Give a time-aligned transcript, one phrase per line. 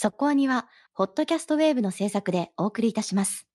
[0.00, 3.48] そこアニは、ホットキャストウェーブの制作でお送りいたします。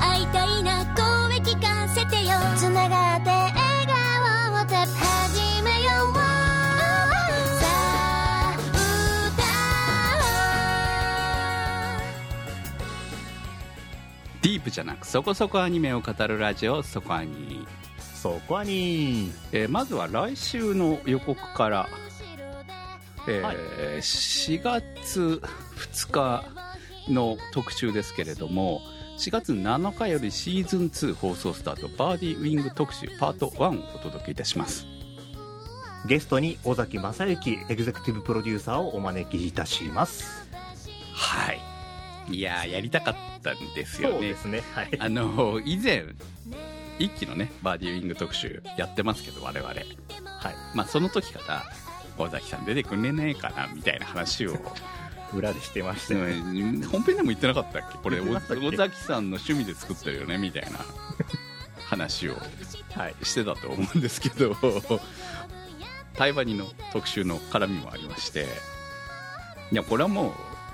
[0.00, 2.32] 会いたいな声聞かせてよ。
[2.56, 3.54] つながって笑
[3.86, 6.14] 顔を始めよう。
[6.14, 8.56] さあ
[14.40, 17.66] ディープじゃなくそこそこアニメを語るラジオそこアニ、
[17.98, 21.86] そこにえーまずは来週の予告から、
[23.28, 25.40] えーはい4月
[25.76, 26.44] 2日
[27.12, 28.80] の特集ですけれども
[29.18, 34.86] 4月7日よりシーズン2放送スタートバーディーウィング特集パート1をお届けいたします。
[36.06, 40.46] ゲストに尾崎正幸エグゼクティブプロデューサーをお招きいたします。
[41.14, 41.60] はい。
[42.28, 44.14] いやーやりたかったんですよね。
[44.14, 44.62] そうですね。
[44.74, 44.90] はい。
[44.98, 46.04] あの以前
[46.98, 49.72] 一期のねバーディーウィング特集やってますけど我々。
[49.72, 49.84] はい。
[50.74, 51.64] まあその時から
[52.18, 54.54] 尾崎さん出てくんれねえかなみたいな話を
[55.34, 56.14] 裏でしてました。
[56.14, 56.82] よねうん。
[56.82, 57.98] 本編でも言ってなかったっけ？
[57.98, 58.32] これ尾
[58.76, 60.38] 崎さんの趣味で作ってるよね？
[60.38, 60.78] みたいな
[61.84, 62.36] 話を
[62.94, 63.14] はい。
[63.22, 64.56] してたと思うんですけど
[66.14, 68.46] 対話にの特集の絡みもありまして
[69.70, 70.28] いやこれはも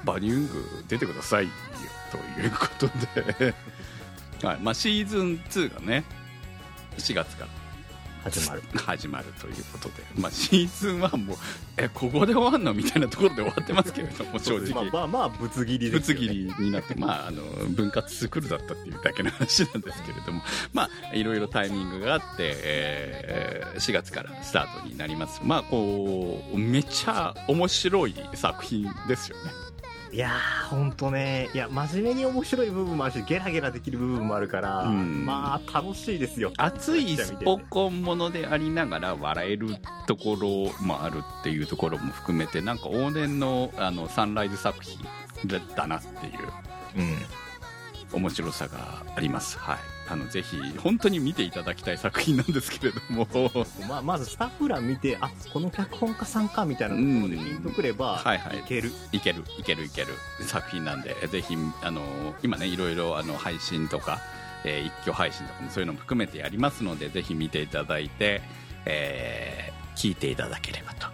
[0.05, 1.51] うバニュング出てくださいよ
[2.13, 2.87] ということ
[3.41, 3.55] で、
[4.47, 4.59] はい。
[4.61, 6.05] まあ、シーズン2がね
[6.99, 7.51] 4月から
[8.25, 8.63] 始まる。
[8.79, 11.37] 始まるということで、まあ、シーズン1も
[11.77, 14.75] えここで終わんのみたいなところで終わってますけれども正直。
[14.75, 20.43] まあまあまあぶつ切りぶつですよ、ね、切りになって、まあ、あの分割スクールだったっていうだけの話なんですけれども、
[20.73, 25.41] まあ、いろいろタイミングがあって、えー4月からスタートになります。
[25.45, 29.62] まあ、こう、めっちゃ面白い作品ですよね。
[30.13, 39.69] いやーほんとねいや真面目に面白い部分もあるしゲラゲラできる部分もあるから、うんまあ楽しいですよ熱いスポンコンものでありながら笑える
[40.07, 44.99] ところもあるっていうところも含めて、なんか往年のあのサンライズ作品
[45.47, 46.33] だだなっていう
[48.13, 49.59] うん面白さがあります。
[49.59, 49.79] はい。
[50.13, 53.27] あの、ぜひ、本当に見ていただきたい作品なんですけれども、
[53.89, 60.09] まあ、まずスタッフ欄見てあこの脚本家さんかみたいなところでピンとくれば、はいはいいけるいける、いける、いける
[60.43, 64.21] 作品なんで、ぜひ、あの、今ね、いろいろ、あの、配信とか、
[64.65, 68.43] えー一挙配信とかもそういうのも含めてやりますので、ぜひ見ていただいて、
[68.85, 71.07] えー聞いていただければと。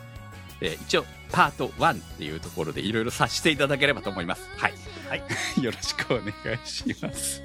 [0.60, 4.48] えー一応、パート1っていうところでいろいろ察していただければと思います。
[4.56, 4.74] はい。
[5.08, 5.22] はい。
[5.62, 7.42] よろしくお願いします。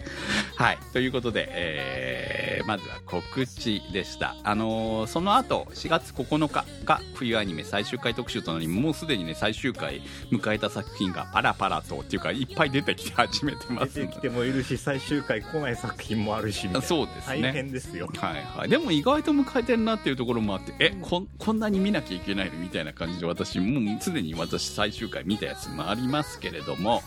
[0.56, 0.78] はい。
[0.92, 4.36] ということで、えーまずは告知でした。
[4.44, 17.42] あのーその後、4月9日が冬アニメ最終回特集となり、もうすでにね、最終回迎えた作品がパラパラと、っていうか、いっぱい出てきて始めてます出てきてもいるし最終回来ない作品もあるしそうですね。
[17.42, 18.10] 大変ですよ。
[18.18, 27.02] はいはい、でも意外と迎えてるなっていうところもあってえこんこんなに見なきゃいけないのみたいな感じで私もうすでに私最終回見たやつもありますけれども。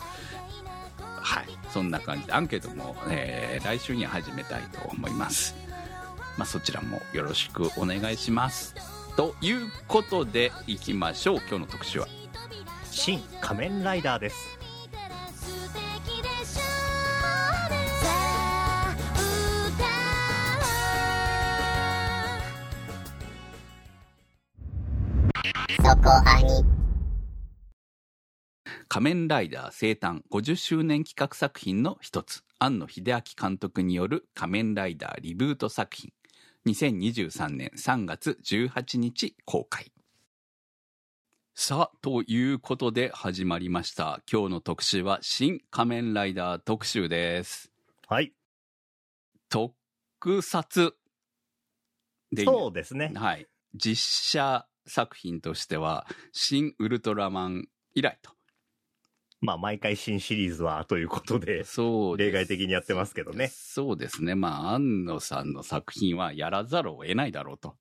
[1.26, 5.54] はいそんな感じでアンケートも、えー来週には始めたいと思います、
[6.38, 8.74] まあ、そちらもよろしくお願いします。
[9.14, 11.36] ということでいきましょう。
[11.48, 12.06] 今日の特集は。
[12.90, 14.36] 新仮面ライダーです。
[15.34, 15.74] 素
[16.06, 16.62] 敵でしょ
[25.82, 26.85] さあ
[28.88, 36.12] 仮面ライダー生誕50周年企画作品の一つ、庵野秀明監督による仮面ライダーリブート作品、
[36.66, 39.92] 2023年3月18日公開。
[41.54, 44.20] さあ、ということで始まりました。
[44.30, 47.72] 今日の特集は新仮面ライダー特集です。
[48.06, 48.32] はい
[49.48, 50.96] 特撮
[52.30, 53.46] でそうですねはい。
[53.74, 53.96] 実
[54.30, 58.35] 写作品としては、新ウルトラマン以来と。
[59.40, 64.34] まあ毎回新シリーズはということでそう例外的にやってますけどねそうですね。
[64.34, 67.76] まあ、安野さんの作品はやらざるを得ないだろうと。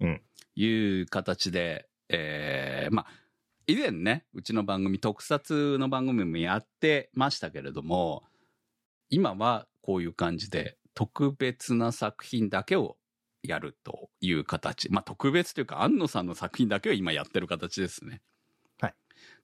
[0.00, 0.22] うん
[0.56, 3.06] いう形で、えーまあ、
[3.66, 8.24] 以前ね、うちの番組、特撮の番組もやってましたけれども、
[9.10, 12.96] 今はこういう感じで、特別な作品だけを
[13.42, 14.90] やるという形。
[14.90, 18.22] まあ、特別というか、安野さんの作品だけを今やってる形ですね。
[18.80, 18.94] はい。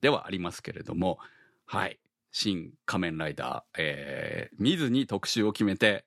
[0.01, 1.19] ではありますけれども、
[1.65, 1.99] はい。
[2.31, 6.05] 新仮面ライダー、えー、見ずに特集を決めて、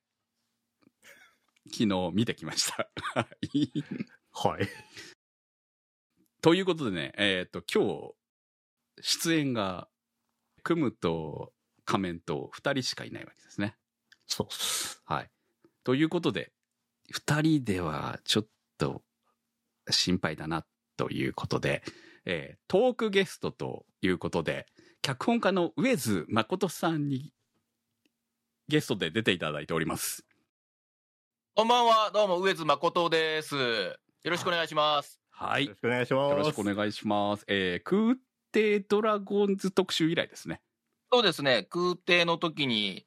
[1.72, 2.88] 昨日見てきました。
[3.14, 3.72] はい
[4.32, 4.68] はい
[6.42, 8.14] ということでね、えっ、と、今日、
[9.00, 9.88] 出演が、
[10.62, 11.52] クムと
[11.84, 13.76] 仮面と二人しかいないわけですね。
[14.26, 15.30] そうっすはい。
[15.82, 16.52] ということで、
[17.10, 18.46] 二人ではちょっ
[18.78, 19.02] と
[19.90, 20.64] 心配だな
[20.96, 21.82] ということで、
[22.24, 24.66] えートークゲストということで、
[25.06, 27.32] 脚本家の上津誠さんに
[28.66, 30.26] ゲストで出ていただいております。
[31.54, 33.54] こんばんは、どうも、上津誠です。
[33.54, 35.20] よろしくお願いします。
[35.30, 35.66] はい。
[35.66, 36.30] よろしくお願いします。
[36.32, 37.44] よろしくお願いします。
[37.46, 38.16] えー、空
[38.52, 40.60] 挺ドラゴンズ特集以来ですね。
[41.12, 43.06] そうですね、空挺の時に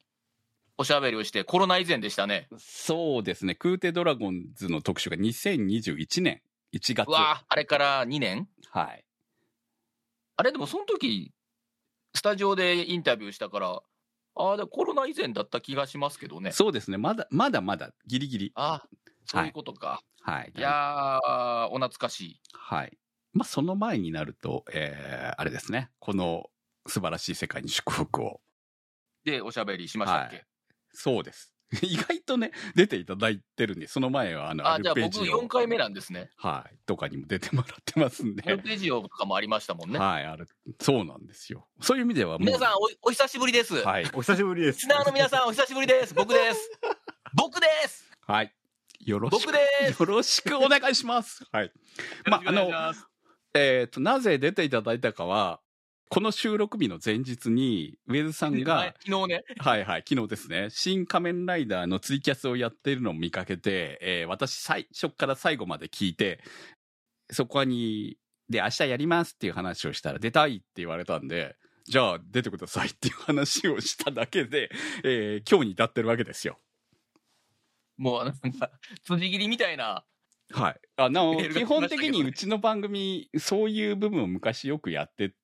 [0.78, 2.48] おしゃべりをして、コロナ以前でしたね。
[2.56, 3.54] そうですね。
[3.54, 6.40] 空挺ドラゴンズの特集が2021年
[6.72, 7.06] 1月。
[7.06, 8.48] うわあれから2年？
[8.70, 9.04] はい。
[10.38, 11.34] あれでもその時、
[12.14, 13.82] スタジオでインタビューしたから、
[14.36, 16.52] ああ、コロナ以前だった気がしますけどね。
[16.52, 16.96] そうですね。
[16.96, 18.52] まだ、まだまだ、ギリギリ。
[18.54, 18.88] ああ、
[19.26, 20.02] そういうことか。
[20.22, 20.52] はい。
[20.56, 22.40] い、やー、お懐かしい。
[22.52, 22.98] はい。
[23.32, 25.90] まあ、その前になると、えー、あれですね。
[25.98, 26.50] この
[26.86, 28.40] 素晴らしい世界に祝福を。
[29.24, 30.46] で、おしゃべりしましたっけ、はい
[30.92, 31.52] そうです。
[31.82, 36.30] 意外とね、出ていただいてるんで、その前は、あの、あじゃあ僕ペジオ4回目なんですね。
[36.36, 36.76] はい。
[36.84, 38.70] とかにも出てもらってますんアルで。
[38.70, 39.98] ペジオとかもありましたもんね。
[39.98, 40.48] はい、ある。
[40.80, 41.68] そうなんですよ。
[41.80, 42.46] そういう意味ではもう。
[42.46, 43.76] 皆さんお、お久しぶりです。
[43.84, 44.04] はい。
[44.12, 44.78] お久しぶりです。
[44.78, 46.14] リスナーの皆さん、お久しぶりです。
[46.14, 46.70] 僕です。
[47.34, 48.10] 僕です。
[48.26, 48.52] はい。
[49.04, 49.46] よろしく。
[49.46, 50.02] 僕です。
[50.02, 51.44] よろしくお願いします。
[51.52, 51.72] はい。
[52.26, 52.70] まあ、あの、
[53.54, 55.60] えっ、と、なぜ出ていただいたかは、
[56.10, 59.44] この収録日の前日に、ウェズさんはいが、昨日ね。
[59.58, 66.42] はいはい、昨日ですね、新仮面ライダーのツイキャスをやっているのを見かけて、えー私最初から最後まで聞いて、
[67.30, 68.16] そこに、
[68.48, 71.54] で、明日やりますっていう話をしたら、出たいって言われたんで、
[71.84, 74.68] じゃあ出てくださいっていう話をしただけで、
[75.04, 76.58] えー今日に至ってるわけですよ。
[77.96, 78.72] もうなんか、
[79.04, 80.04] 辻切りみたいな。
[80.52, 80.80] はい。
[80.96, 85.34] あ基本的にうちの番組、そういう部分を昔よくやって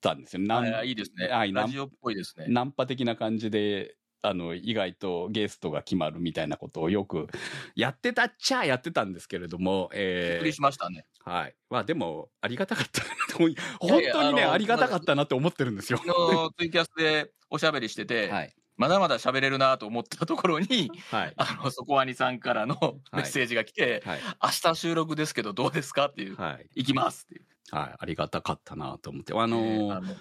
[0.00, 0.42] たんですよ。
[0.42, 1.28] なんあいいですね。
[1.28, 2.46] はいラジオっぽいですね。
[2.48, 7.28] ナンパ的な感じで、あの、意外とゲストが決まるみたいなことをよく
[7.76, 11.06] やってたっちゃやってたんですけれども、びっえくりしましたね。
[11.24, 11.54] ーはい。
[11.70, 13.02] まあでも、ありがたかった
[13.38, 15.98] 本当にね、ありがたかったなって思ってるんですよ。
[15.98, 18.54] 昨日ツイキャスでおしゃべりしてて、はい。
[18.76, 21.34] まだまだ喋れるなと思ったところに、はい。
[21.36, 22.76] あの、そこはにさんからの
[23.12, 24.20] メッセージが来て、はい。
[24.42, 26.36] 明日収録ですけどどうですかっていう。
[26.36, 26.66] はい。
[26.76, 27.46] 行きますっていう。
[27.70, 27.96] はい。
[27.98, 29.32] ありがたかったなと思って。
[29.34, 30.14] あのえーーあの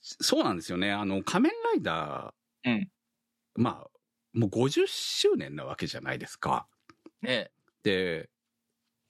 [0.00, 0.92] そうなんですよね。
[0.92, 2.88] あの、仮面ライダー、うん
[3.56, 3.90] まあ、
[4.32, 6.66] もう50周年なわけじゃないですか。
[7.22, 7.50] ね
[7.82, 8.30] で、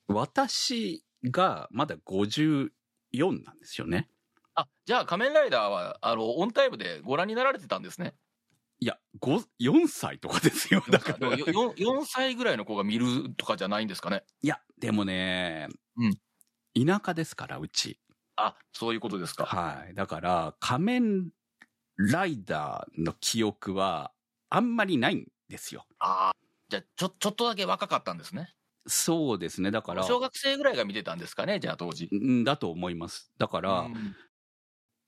[0.08, 2.70] 私がまだ54
[3.44, 4.08] なんですよね。
[4.55, 8.14] あ、じゃあ仮面ライダーは、あの、オンタイムでご覧になられてたんですね。
[8.81, 10.85] いや、5 4歳とかですよ。
[10.91, 11.19] だから。
[11.19, 14.25] でもよ 4, 歳ぐらいの子が見るとかじゃないんですかね。
[14.43, 16.19] いや、でもね、うん
[16.75, 18.00] 田舎ですから、うち。
[18.37, 19.47] あ、そういうことですか。
[19.47, 19.94] はい。
[19.94, 21.31] だから、仮面
[21.97, 24.12] ライダーの記憶は、
[24.50, 25.87] あんまりないんですよ。
[25.99, 26.32] ああ。
[26.69, 28.55] じゃあ、ちょ、ちょっとだけ若かったんですね。
[28.87, 29.71] そうですね。
[29.71, 32.09] だから、小学生ぐらいが見てたんですかね、じゃあ当時。
[32.11, 33.32] うんだと思います。
[33.38, 34.17] だから、うん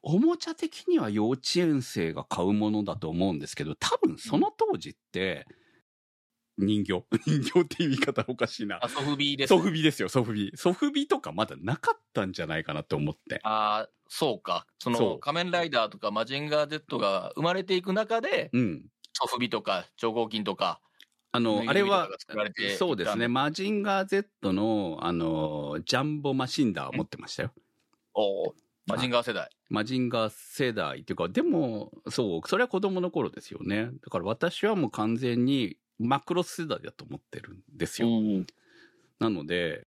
[0.03, 5.47] おもちゃ的には幼稚園生が買うものだと思うんですけど、多分その当時って、
[6.59, 8.89] 人形 人形っていう言い方おかしいなあ、。
[8.89, 10.53] ソフビです、ソフビですよ、ソフビ。
[10.55, 13.41] ソフビとかまだなかったんじゃないかなと思って。
[13.43, 14.67] ああ、そうか。
[14.79, 18.87] その仮面ライダーとかマジンガー Z が生まれていく中で、うん。
[19.13, 20.81] ソフビとか超合金とか、
[21.33, 22.09] あの、あれは
[22.79, 27.53] そうですね、マジンガー Z の、あの、ジャンボマシンダー持ってましたよ。
[28.15, 28.53] おー
[28.87, 29.51] マジンガー世代。
[29.69, 33.91] マジンガー世代っていうか、でも、そう、それは子供の頃ですよね。
[34.05, 38.09] だから私はもう完全にマクロス世代だと思ってるんですよ。
[39.19, 39.87] なので、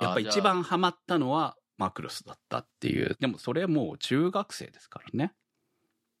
[0.00, 3.16] やっぱ一番ハマったのはマクロスだったっていう。
[3.20, 5.32] でもそれはもう中学生ですからね。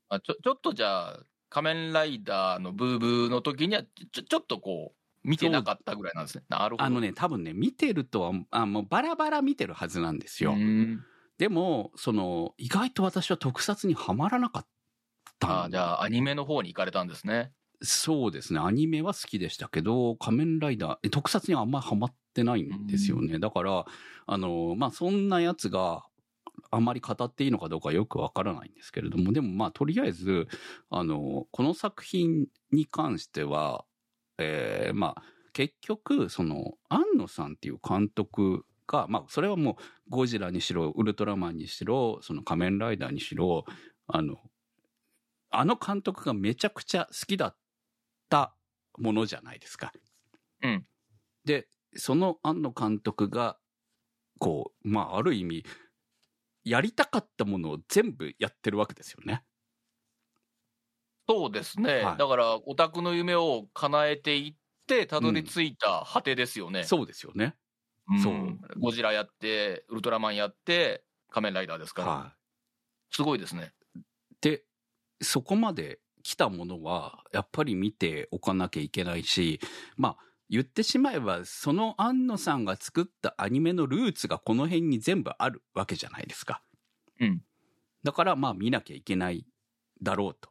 [0.08, 6.44] あちょちょっとじゃあ、仮面ライダーのブーブーの時には、ちょちょっとこう、見てなかったぐらいなんですね。
[6.48, 6.84] なるほど。
[6.84, 10.52] あのね、多分ね、見てるとは、あもうバラバラ見てるはずなんですよ。
[10.52, 11.04] うん
[11.38, 14.66] でも、その、意外と私は特撮にはまらなかっ
[15.38, 17.52] たあじゃあ、アニメの方に行かれたんですね。
[17.82, 18.60] そうですね。
[18.60, 23.38] アニメは好きでしたけど、仮面ライダー、え特撮にはあんまりハマってないんですよね。
[23.38, 23.84] だから、
[24.26, 26.04] あの、まあ、そんなやつが
[26.70, 30.48] あんまり語っていいのかどうかよくわからないんですけれども、でもまあ、とりあえず、
[30.90, 33.84] あの、この作品に関しては、
[34.38, 43.64] えーまあ、結局、その、安野さんっていう監督が、まあ、それはもう、ゴジラにしろ、ウルトラマンにしろ、その仮面ライダーにしろ、
[44.06, 44.36] あの、
[45.50, 47.56] あの監督がめちゃくちゃ好きだっ
[48.28, 48.54] た
[48.98, 49.92] ものじゃないですか。
[50.62, 50.86] うん。
[51.44, 53.58] で、その庵野監督が、
[54.38, 55.64] こう、まあ、ある意味、
[56.64, 59.44] やりたかったものを全部やってるわけですよね。
[61.28, 62.02] そうですね。
[62.02, 64.54] はいだから、オタクの夢を叶えていっ
[64.86, 66.84] て、たどり着いた果てですよね。
[66.84, 67.54] そうですよね。
[68.08, 72.08] うんそうゴジラやって、ウルトラマンやって、仮面ライダーですから。
[72.08, 72.36] は
[73.10, 73.72] すごいですね。
[73.96, 74.00] い。
[74.40, 74.64] で、
[75.20, 79.60] そこまで来たものは、やっぱり見ておかなきゃいけないし、
[79.96, 80.16] まあ、
[80.50, 86.62] 言ってしまえば、その庵野さんが作ったアニメのルーツがこの辺に全部あるわけじゃないですか。
[87.20, 87.42] うん。
[88.02, 89.46] だから、まあ、見なきゃいけない
[90.02, 90.50] だろうと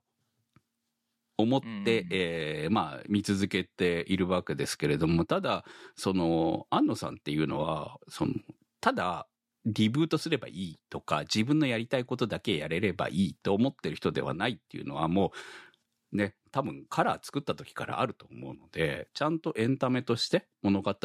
[1.38, 5.66] 思って、うんえーまあ、見続けているわけですけれども、ただ、
[5.98, 8.34] その、庵野さんっていうのは、その、
[8.80, 9.28] ただ、
[9.66, 15.32] リブートすればいいとか、自分のやりたいことだけやれればいいと思ってる人ではないっていうのはも
[16.14, 20.96] う、ね、多分カラー作った時からあると思うので、ちゃんとエンタメとして物語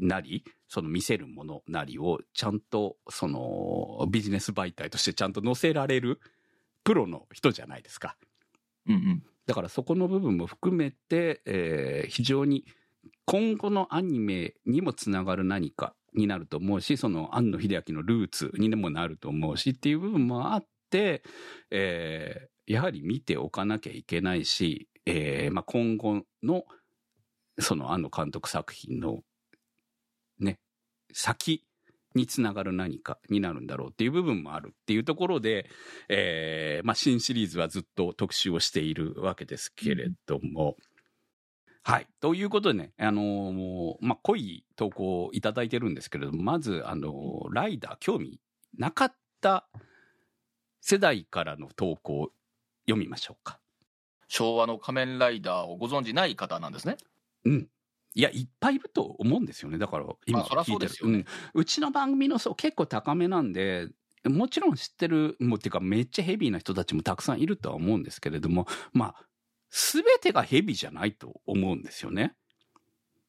[0.00, 6.20] なり、その見せるものなりをちゃんとそのビジネス媒体としてちゃんと載せられる
[6.82, 8.16] プロの人じゃないですか。
[8.88, 9.22] うんうん。
[9.46, 12.64] だからそこの部分も含めて、えー非常に
[13.24, 21.22] 今後のアニメにもつながる何かになると思うし、その庵野秀明のルーツにでもなると思うしっていう部分もあって、
[21.70, 26.64] えーやはり見ておかなきゃいけないし、えーまあ、今後の
[27.58, 29.20] その庵野監督作品の
[30.38, 30.58] ね、
[31.12, 31.64] 先
[32.14, 35.68] につながる何かになるんだろうっていう部分もあるっていうところで、
[36.08, 40.76] えーまあ、新シリーズはずっと特集をしているわけですけれども、
[41.84, 42.06] はい。
[42.20, 48.40] ということでね、あのーもうまあ、濃い投稿をいただいてるんですけれども、まず、あのーライダー興味
[48.78, 49.66] なかった
[50.80, 52.30] 世代からの投稿を
[52.86, 53.58] 読みましょうか。
[54.28, 56.96] 昭和の仮面ライダーをご存じない方なんですね。
[57.44, 57.68] うん。
[58.14, 59.78] いや、いっぱいいると思うんですよね。
[59.78, 63.88] だから、今まあそりゃそうですよね聞いてるうんうちの番組の層結構高めなんで、
[64.24, 69.24] もちろん知ってる、もうっていうかめっちゃヘビーな人たちもたくさんいるとは思うんですけれども、まあ、
[69.74, 72.34] すべてがヘビーじゃないと思うんですよね。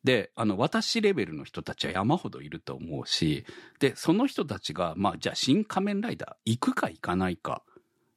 [0.04, 3.46] で、あの、私レベルの人たちは山ほどいると思うし、
[3.80, 7.64] で、その人たちが、まあ、じゃあ、新仮面ライダー行くか行かないか、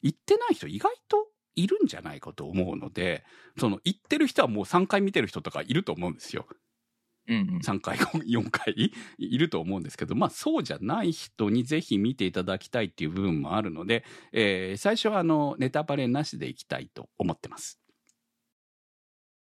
[0.02, 3.25] 行ってない人意外といるんじゃないかと思うので、
[3.56, 6.49] その、行ってる人はもう3回見てる人とかいると思うんですよ。
[7.28, 7.59] うんうん。
[7.59, 17.80] 3回、4回いると思うんですけど、まあそうじゃない人にぜひ見ていただきたいっていう部分もあるので、えー最初はあの、ネタバレなしでいきたいと思ってます。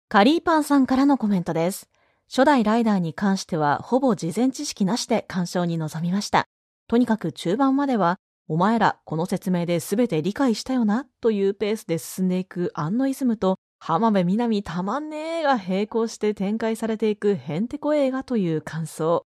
[0.08, 1.90] カリーパンさんからのコメントです。
[2.30, 6.46] 初代ライダーに関してはほぼ事前知識なしで鑑賞に臨みました。
[6.88, 19.26] とにかく中盤までは、お前らこの説明で全て理解したよなというペースで進んでいくアンノイズムと浜辺美波たまんねーが並行して展開されていくヘンテコ映画という感想。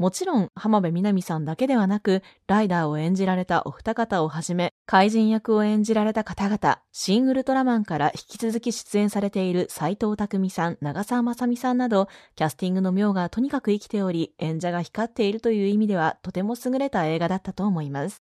[0.00, 18.22] もちろん浜辺美波さんだけではなく、ライダーを演じられたお二方をはじめ、怪人役を演じられた方々、シン・ウルトラマンから引き続き出演されている斎藤匠さん、長澤まさみさんなど、キャスティングの妙がとにかく生きており、演者が光っているという意味では、とても優れた映画だったと思います。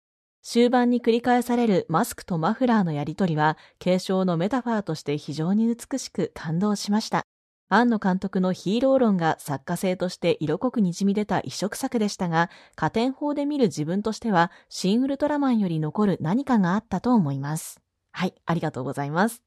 [0.43, 7.23] 終盤に繰り返されるマスクとマフラーのやりとりは、継承のメタファーとして非常に美しく感動しました。
[7.73, 17.79] 庵野監督のヒーロー論が作家性として色濃くにじみ出た異色作でしたが、加点法で見る自分としては、シン・ウルトラマンより残る何かがあったと思います。
[18.11, 19.41] はい、ありがとうございます。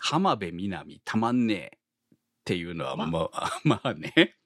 [0.00, 4.36] 浜辺美波たまんねえっていうのは、ままあ、 まあね。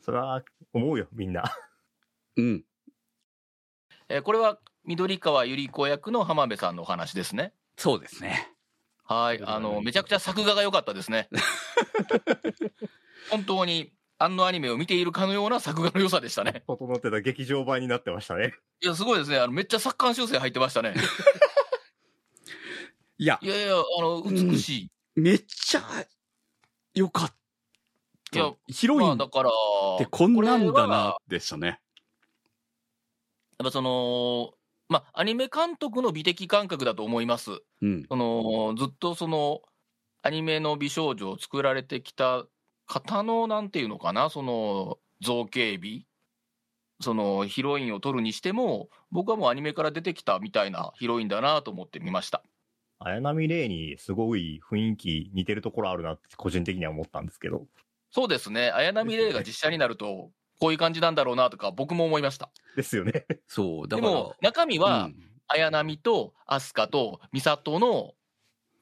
[0.00, 0.42] それは
[0.72, 1.44] 思うよ、みんな。
[2.36, 2.64] うん。
[4.08, 7.52] えーこれは緑川百合子役の浜辺さんのお話ですね。
[7.76, 8.51] そうですね。
[9.04, 9.40] はい。
[9.44, 11.28] あの、めちゃくちゃ作画が良かったですね。
[13.30, 16.62] 本当に、あのアニメを見ているかのような作画の良さでしたね。
[16.68, 18.54] 整ってた劇場版になってましたね。
[18.80, 19.38] いや、すごいですね。
[19.38, 20.94] あの、めっちゃ作家修正入ってましたね。
[23.18, 24.90] いやい、やいや、あの、美しい。
[25.16, 25.82] めっちゃ
[26.94, 27.34] よかった。
[28.34, 29.50] いやヒロインっまあだから、
[29.98, 31.66] てこんなんだな、でしたね。
[31.66, 31.78] やっ
[33.64, 34.54] ぱその、
[34.92, 37.62] まあ、アニメ監督の美的感覚だと思います。
[37.80, 38.04] うん。
[38.08, 39.62] その、ずっとその、
[40.20, 42.44] アニメの美少女を作られてきた
[42.86, 46.06] 方の、なんていうのかな、その、造形美。
[47.00, 52.42] その、ヒロインを撮るにしても、僕はもうアニメから出てきたみたいなヒロインだなと思って見ました。
[52.98, 57.66] 綾波レイにすごい雰囲気似てるところあるなって個人的には思ったんですけど。
[58.10, 58.70] そうですね。
[58.70, 60.30] 綾波レイが実写になると、
[60.62, 62.50] こういう感じなんだろうなとか、僕も思いました。
[62.76, 63.26] ですよね。
[63.48, 64.08] そう、だから。
[64.08, 68.14] でも、中身は、うん綾波と飛鳥と美里の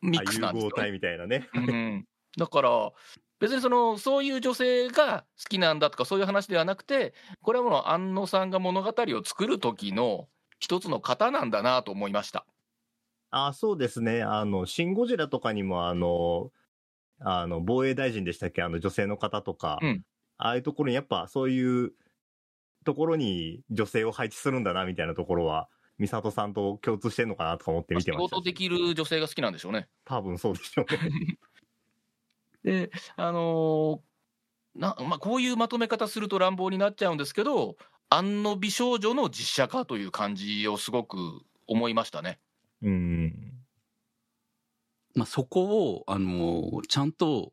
[0.03, 0.69] ミックスなんですよ、ね。
[0.69, 1.49] 融合体みたいなね。
[1.53, 2.07] うん、
[2.39, 2.93] だから、
[3.41, 10.29] 別にその、そういう女性が好きなんだとか、そういう話ではなくて、これはもう、安野さんが物語を作る時の
[10.61, 12.47] 一つの型なんだなと思いました。
[13.31, 14.23] あ、そうですね。
[14.23, 16.53] あの、シン・ゴジラとかにも、あの、
[17.19, 18.63] あの、防衛大臣でしたっけ？
[18.63, 20.05] あの、女性の方とか、うん
[20.43, 21.93] ああいうところにやっぱそういう
[22.85, 25.69] ところに女性を配置するんだな、みたいなところは
[25.99, 28.39] 美里さんと共通してんのかなとか思って見て仕ましたし。
[28.39, 29.89] 事できる女性が好きなんでしょうね。
[30.05, 31.39] 多分そうでしょうね。
[32.63, 34.01] で、あのー
[34.75, 37.77] なまあ、こういうまとめ方すると乱暴になっちゃうんですけど、
[38.09, 42.41] 安の美少女の実写化という感じをすごく思いましたね。
[42.83, 43.53] うん。
[45.15, 47.53] まあ、そこを、あの、ちゃんと、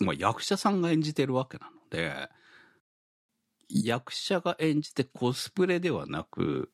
[0.00, 2.30] まあ、役者さんが演じてるわけなので、
[3.68, 6.72] 役者が演じてコスプレではなく、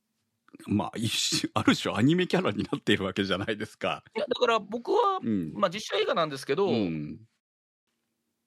[0.67, 4.05] まあ、一種、 ある種アニメキャラになっているわけじゃないですか。
[4.17, 5.53] いやだから僕は、うん。
[5.55, 7.29] まあ、実写映画なんですけど、ううんん。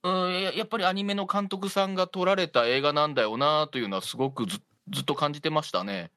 [0.03, 4.59] ややっぱりアニメの監督さんが撮られた映画なんだよなというのは、すごくず
[4.89, 6.11] ずっと感じてましたね。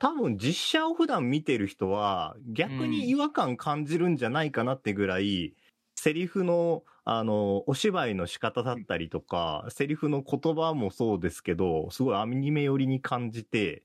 [0.00, 5.54] 多分実写を普段見てる人は逆に違和感感じるんじゃないかなってぐらい、
[5.96, 13.84] セリフの、あの、お芝居の仕方だったりとか、セリフの言葉もそうですけど、すごいアニメ寄りに感じて、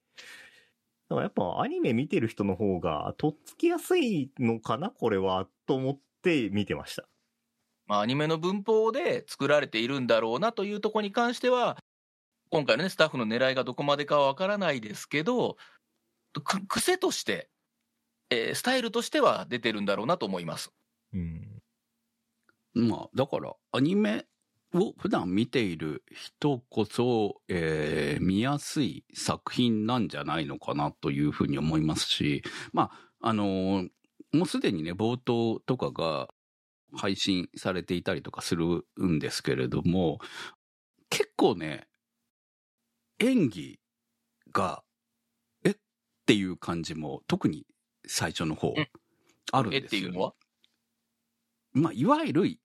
[1.09, 7.07] だからやっぱアニメ見てる人の方がとっつきやすいのかなこれは、と思って見てました。
[7.87, 11.77] まあ、アニメの文法で作られているんだろうなというところに関しては、
[12.49, 15.57] 今回のね、スタッフの狙いがどこまでかはわからないですけど、
[16.43, 17.49] く癖として、
[18.29, 20.71] えースタイルとしては出てるんだろうなと思います。
[21.13, 21.50] うん。
[22.73, 24.25] まあ、だから、アニメ
[24.73, 33.89] を普段見ている人こそ、えー見やすい作品なんじゃないのかなというふうに思いますし、まあ、あのー
[34.33, 36.29] もうすでにね、冒頭とかが
[36.95, 40.19] 配信されていたりとかするんですけれども、
[41.09, 41.89] 結構ね、
[43.19, 43.79] 演技
[44.51, 44.83] が、
[45.65, 45.75] えっ
[46.25, 47.65] ていう感じも、特に
[48.07, 48.73] 最初の方
[49.51, 50.33] あるんですよ、っていうのは？
[51.73, 52.59] まあ、いわゆる、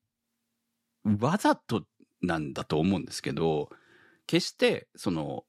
[1.19, 1.85] わざと
[2.21, 3.69] なんだと思うんですけど、
[4.25, 5.45] 決して、その、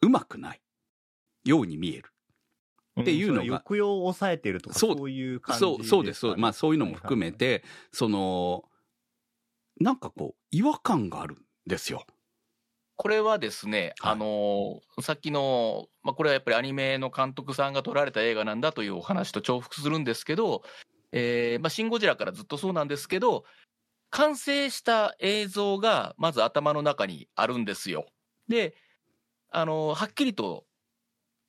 [0.00, 0.60] うまくない
[1.44, 2.12] ように見える。
[3.00, 6.20] っていうのがんそれ抑揚を抑えてるとか、そうそういう感じそう、そうです。
[6.20, 8.64] そうまあ、そういうのも含めて、その、
[9.80, 12.04] なんかこう、違和感があるんですよ。
[12.96, 20.62] これはですね、はいあのーさっきの、まあ、これはやっぱりアニメの監督さんが撮られた映画なんだというお話と重複するんですけど、
[21.12, 23.44] えーまあ、シン・ゴジラからずっとそうなんですけど、
[24.10, 28.06] 完成した映像がまず頭の中にあるんですよ。
[28.48, 28.74] で、
[29.50, 30.66] あのはっきりと、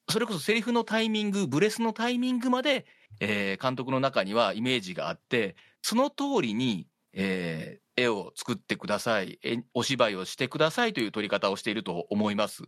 [0.09, 2.85] それこそセリフのタイミング、ブレスのタイミングまで、
[3.19, 9.39] えー監督の中にはイメージがあって、その通りに、えー絵を作ってください、
[9.73, 12.63] お芝居をしてくださいという撮り方をしていると思います。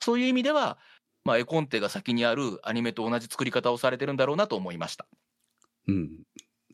[0.00, 0.78] そういう意味では、
[1.24, 5.06] まあ、絵コンテが先にあるアニメと同じ作り方をされてるんだろうなと思いました。
[5.88, 6.10] うん。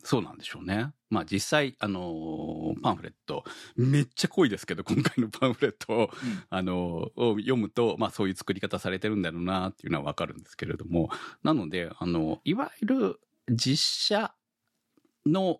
[0.05, 0.93] そうなんでしょうね。
[1.09, 3.43] まあ実際、あのーパンフレット、
[3.75, 6.09] めっちゃ濃いですけど、今回のパンフレットを、
[6.51, 11.09] あのーを読むと、まあそういう作り方されてるんだろうなっていうのはわかるんですけれども、
[11.41, 14.31] なので、あの、いわゆる実写
[15.25, 15.59] の、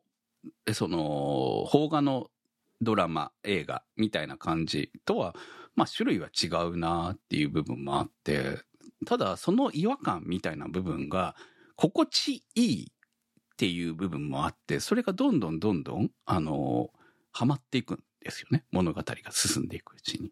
[0.67, 2.29] えその、邦画の
[2.81, 5.35] ドラマ、映画みたいな感じとは、
[5.75, 8.59] まあ種類は違うなっていう部分もあって、
[9.07, 11.35] ただその違和感みたいな部分が
[11.75, 12.91] 心地いい
[13.55, 16.91] っていう部分もあって、それがどんどんどんどん、あの、
[17.31, 18.65] はまっていくんですよね。
[18.71, 20.27] 物語が進んでいくうちに。
[20.27, 20.31] っ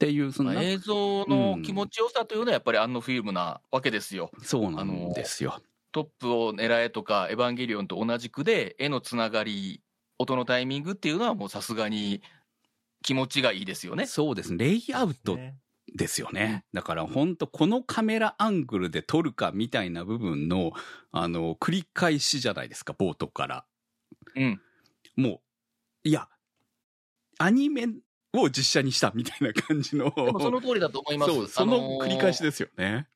[0.00, 4.32] ていう、そんな、まあ映像の気持ちよさというのはやっぱりアンノフィルムなわけですよ。
[4.42, 5.62] そうなんですよ。
[5.92, 9.80] トップを狙えとか、エヴァンゲリオンと同じくで、絵のつながり、
[10.18, 12.20] 音のタイミングっていうのはもうさすがに
[13.02, 14.06] 気持ちがいいですよね。
[14.06, 14.64] そうですね。
[14.64, 15.56] レイアウトね
[15.94, 16.64] ですよね。
[16.72, 20.72] だから本当このカメラアングルで撮るかみたいな部分の、
[21.12, 23.64] あの、繰り返しじゃないですか、冒頭から。
[24.34, 24.60] うん。
[25.16, 25.40] も
[26.04, 26.28] う、いや、
[27.38, 27.86] アニメ
[28.32, 30.12] を実写にしたみたいな感じの。
[30.16, 31.32] その通りだと思います。
[31.32, 32.46] そう、その繰り返しで。
[32.46, 33.08] ですよね。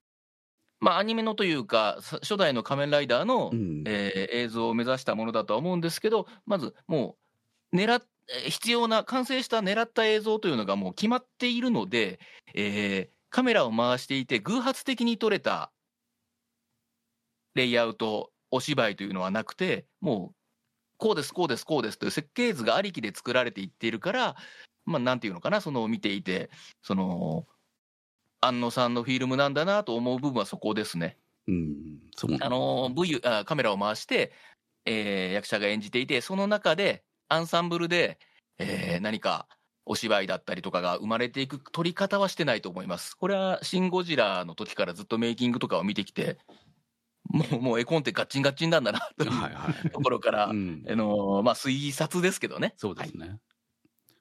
[0.80, 3.82] まあアニメのというか、さ初代の仮面ライダーの、うん。
[3.86, 7.16] えー映像を目指したものだとは思うんですけど、まずも
[7.72, 8.06] う、狙っ、えー
[8.48, 12.20] 必要な、完成した狙った映像というのがもう決まっているので、
[12.54, 15.70] えーカメラを回していて偶発的に撮れた
[17.54, 20.36] レイアウト、お芝居というのはなくて、もう、
[20.96, 24.36] こうです、こうです、こうですという設計図がありきで作られていっているから、
[24.84, 26.50] まあ、なんていうのかな、その見ていて、
[26.82, 27.46] その、
[28.40, 31.18] 安野さんのフィルムなんだなと思う部分はそこですね。
[31.48, 31.76] うん、
[32.14, 34.32] そうあの V あカメラを回して、
[34.84, 38.18] えー役者が演じていて、その中でアンサンブルで、
[38.58, 39.48] えー何か
[39.90, 43.14] お芝居だったりとかが生まれていく撮り方はしてないと思います。
[43.14, 46.38] これはシン・ゴジラの時からずっとメイキングとかを見てきて、
[47.24, 49.90] もうもう絵コンテガッチンガッチンなんだなというはいはい。
[49.90, 52.74] ところから、うんあのまあ、推察ですけどね。
[52.76, 53.38] そうですね。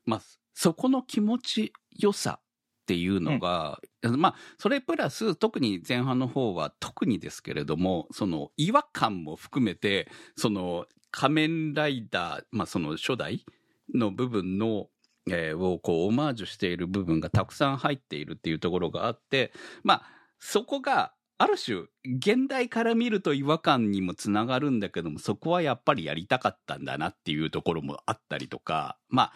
[0.05, 0.21] まあ、
[0.53, 2.43] そこの気持ちよさっ
[2.85, 13.45] ていうのが、まあ、それプラス、特に前半の方は、特にですけれども、その違和感も含めて、その仮面ライダー、まあ、その初代
[13.93, 14.87] の部分の、
[15.29, 19.51] えーをこうオマージュしている部分がたくさん入っているっていうところがあって、
[19.83, 20.03] まあ、
[20.39, 29.31] そこが、ある種、現代から見ると違和感にもつながるんだけども、そこはやっぱりやりたかったんだなっていうところもあったりとか、ま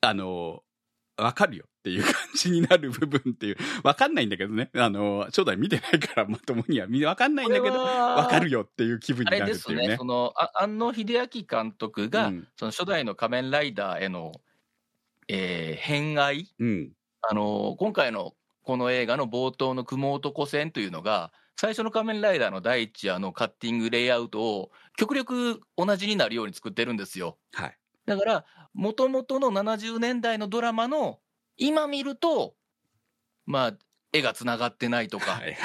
[0.00, 0.62] あ、あの、
[1.18, 4.70] わかるよっていう感じになる部分っていう、 わかんないんだけどね。
[4.74, 9.96] あの、初代見てないからまともには見わかんないんだけど、わわかるよっていう気分あれになるですね、っていうね。
[9.96, 14.40] その、あ庵野秀明監督が、うんその初代の仮面ライダーへの、
[15.28, 16.48] えー偏愛？
[16.58, 16.92] うん。
[17.22, 27.38] あの今回のこの映画の冒頭の雲男戦というのが、最初の仮面ライダーの第一話のカッティングレイアウトを極力同じになるように作ってるんですよ。
[27.52, 27.78] はい。
[28.06, 28.44] だから、
[28.78, 31.18] もともとの70年代のドラマの、
[31.56, 32.54] 今見ると、
[33.44, 33.72] まあ、
[34.12, 35.58] 絵がつながってないとか、はい。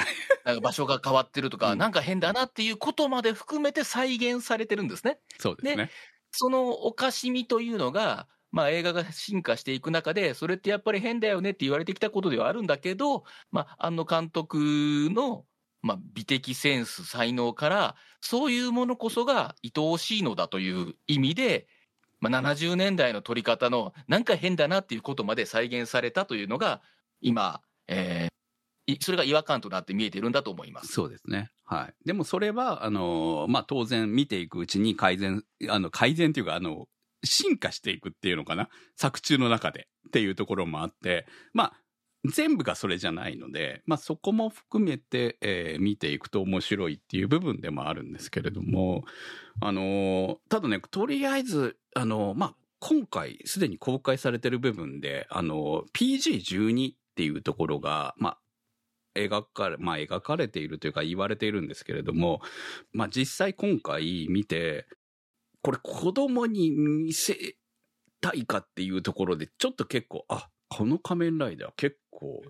[0.44, 5.20] なんか場所が変わってるとか、うんなんか変だなっていうことまで含めて再現されてるんですね。
[5.38, 5.90] そうですね。
[6.32, 13.22] そのおかしみというのが、まあ、映画が進化していく中で、それってやっぱり変だよねって言われてきたことではあるんだけど、
[13.52, 14.56] まあ、庵野監督
[15.12, 15.44] の、
[15.82, 21.68] まあ、美的センス、才能から、そういうものこそが愛おしいのだという意味で、
[22.30, 26.80] まあ、70年代の撮り方の、なんか変だなっていうことまで再現されたというのが、
[27.20, 28.34] 今、えー
[29.00, 30.92] それが違和感となって見えてるんだと思います。
[30.92, 31.50] そうですね。
[31.64, 31.94] はい。
[32.04, 36.86] でもそれは、あの、まあ、当然見ていくうちに改善、あの、改善っていうか、あの、
[37.24, 41.72] 進化していくっていうのかな作中の中でっていうところもあって、まあ、
[42.24, 49.04] 全部がそれじゃないので、まあ、そこも含めて、えー見ていくと面白いっていう部分でもあるんですけれども、
[49.60, 58.38] あの、ただね、とりあえず、あの、まあ、今回すでに公開されてる部分で、あの、PG12 っていうところが、まあ、
[59.14, 62.40] 描かれ、まあ描かれているというか言われているんですけれども、
[62.92, 64.86] まあ実際今回見て、
[65.62, 67.56] これ子供に見せ
[68.20, 72.42] たいかっていうところで、ちょっと結構、あ、この仮面ライダー結構、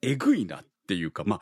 [0.00, 1.40] えぐいなっていうか、まあ、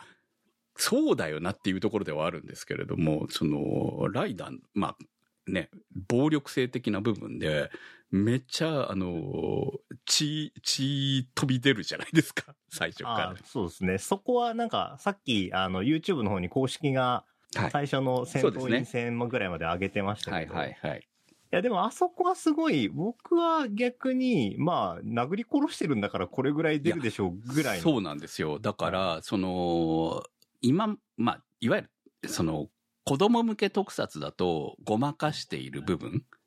[0.77, 5.71] そうだよなっていうところではあるんですけれども、その、ライダー、まあ、ね、
[6.09, 7.71] 暴力性的な部分で、
[8.11, 9.73] めっちゃ、あの、
[10.07, 13.37] 血、血飛び出るじゃないですか、 最初からあ。
[13.45, 13.99] そうですね。
[13.99, 17.71] そこはなんか、さっき、あの、YouTube の方に公式が、はい。
[17.71, 21.01] 最初の戦闘員戦ぐらいまで上げてましたはいけど、はいはい。
[21.01, 21.03] い
[21.51, 27.83] や、でもあそこはすごい、僕は逆に、まあ、殴り殺してるんだからこれぐらい出るでしょうぐらいの。
[27.83, 28.59] そうなんですよ。
[28.61, 30.23] だから、その、
[30.61, 31.91] 今、まあ、いわゆる、
[32.29, 32.69] その、
[33.05, 36.39] 子供向け特撮だと、ごまかしている部分っ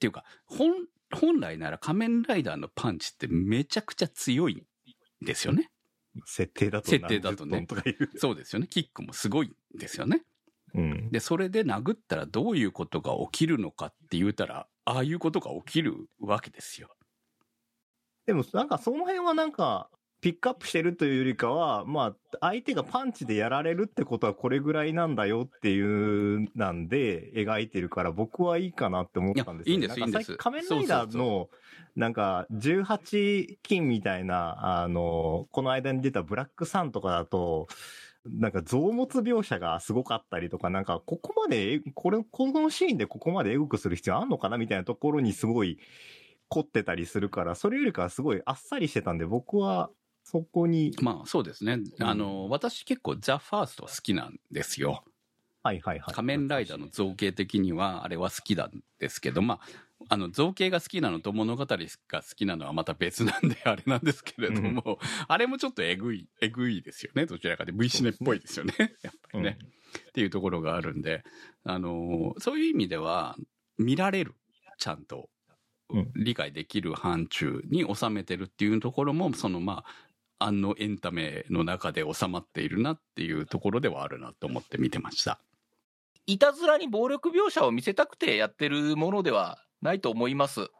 [0.00, 0.72] ていうか、本、
[1.12, 5.70] 本来なら仮面ライダーのパンチってめちゃくちゃ強いんですよね。
[6.26, 6.90] 設定だと。
[6.90, 7.66] 設定だとね。
[8.16, 8.66] そうですよね。
[8.68, 10.24] キックもすごいんですよね。
[10.74, 11.10] うん。
[11.10, 16.88] で、それで殴ったらどういうことが起きるのかって言うたら、ああいうことが起きるわけですよ。
[18.26, 19.88] でも、なんかその辺はなんか、
[20.24, 31.50] ピックアップしてるというよりかは、まあ、相手がパンチでやられるってことはこれぐらいなんだよっていうなんで描いてるから僕はいいかなって思ったんですよ、いやいいんですいいんです仮面ライダーの、
[31.94, 37.68] なんか、18金みたいな、あの、この間に出たブラックサンとかだと、
[38.26, 45.78] なんか臓物描写がすごかったりとか、なんかここまで、これ、このシーンでここまでエゴくする必要あんのかなみたいなところにすごい
[46.48, 49.90] 凝ってたりするから、それよりかはすごいあっさりしてたんで、僕は
[50.24, 51.76] そこに、まあ、そうですね。
[51.76, 55.04] んあの、私結構ザ・ファーストは好きなんですよ。
[55.62, 56.14] はいはいはい。
[56.14, 59.60] 仮面ライダーの造形的にはあれは好きなんですけど、まあ、
[60.08, 67.26] あの造形が好きなのと物語が好きなのはまた別なんであれなんですけれども、あれもちょっとえぐい、えぐいですよね。
[67.26, 68.74] どちらかで V シネっぽいですよね。
[69.02, 69.58] やっぱりね、
[70.08, 71.22] っていうところがあるんで、
[71.64, 73.36] あのーそういう意味では
[73.78, 74.34] 見られる。
[74.78, 75.30] ちゃんと
[75.90, 79.84] うん理解できる範疇に収めてるっていうところも、そのま
[80.38, 85.40] あ、あのエンタメの中で収まっているなっていうところではあるなと思って見てました。
[86.26, 90.70] いたずらに暴力描写を見せたくてやってるものではないと思います。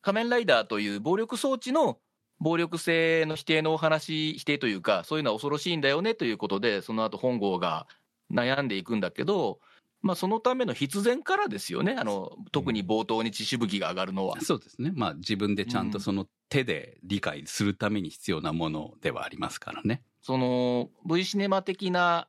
[0.00, 1.98] 仮面ライダーという暴力装置の
[2.40, 7.86] 暴力性の否定のお話、否定というか、そういうのは恐ろしいんだよねということで、その後本郷が
[8.32, 9.60] 悩んでいくんだけど、
[10.00, 14.40] まあ、そのための必然からですよね、あの特に冒頭に血しぶきが上がるのは。
[14.40, 14.92] そうですね。
[14.94, 20.02] まあ自分でちゃんとその手で理解するために必要なものではありますからね。
[20.22, 22.28] その V シネマ的な、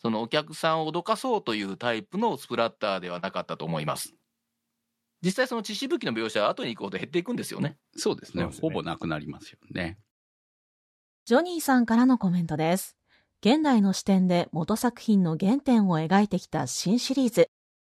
[0.00, 4.14] そのお客さんを脅かそうというタイプのスプラッターではなかったと思います。
[5.22, 7.76] 実際その血しぶきの描写は後に行くほど減っていくんですよね。
[7.96, 9.98] そうですねそうですねほぼなくなりますよね。
[11.24, 12.96] ジョニーさんからのコメントです。
[13.40, 17.48] 現代の視点で元作品の原点を描いてきた新シリーズ。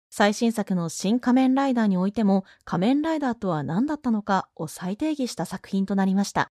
[0.09, 6.49] 最新作の新仮面ライダーにおいても仮面ライダーとは何だったのかを再定義した作品となりました。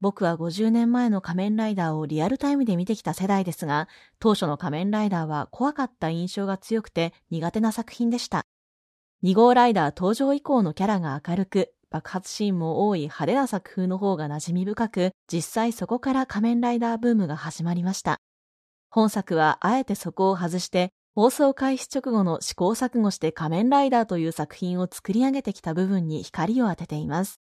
[0.00, 8.44] 僕は50年前の仮面ライダーをリアルタイムで見てきた世代ですが、当初の仮面ライダーは怖かった印象が強くて苦手な作品でした。
[9.24, 18.20] 2号ライダー登場以降のキャラが明るく、爆発シーンも多い派手な作風の方が馴染み深く、実際そこから仮面ライダーブームが始まりました。
[18.90, 27.40] 本作はあえてそこを外して、放送開始直後の試行錯誤して仮面ライダーという作品を作り上げてきた部分に光を当てています。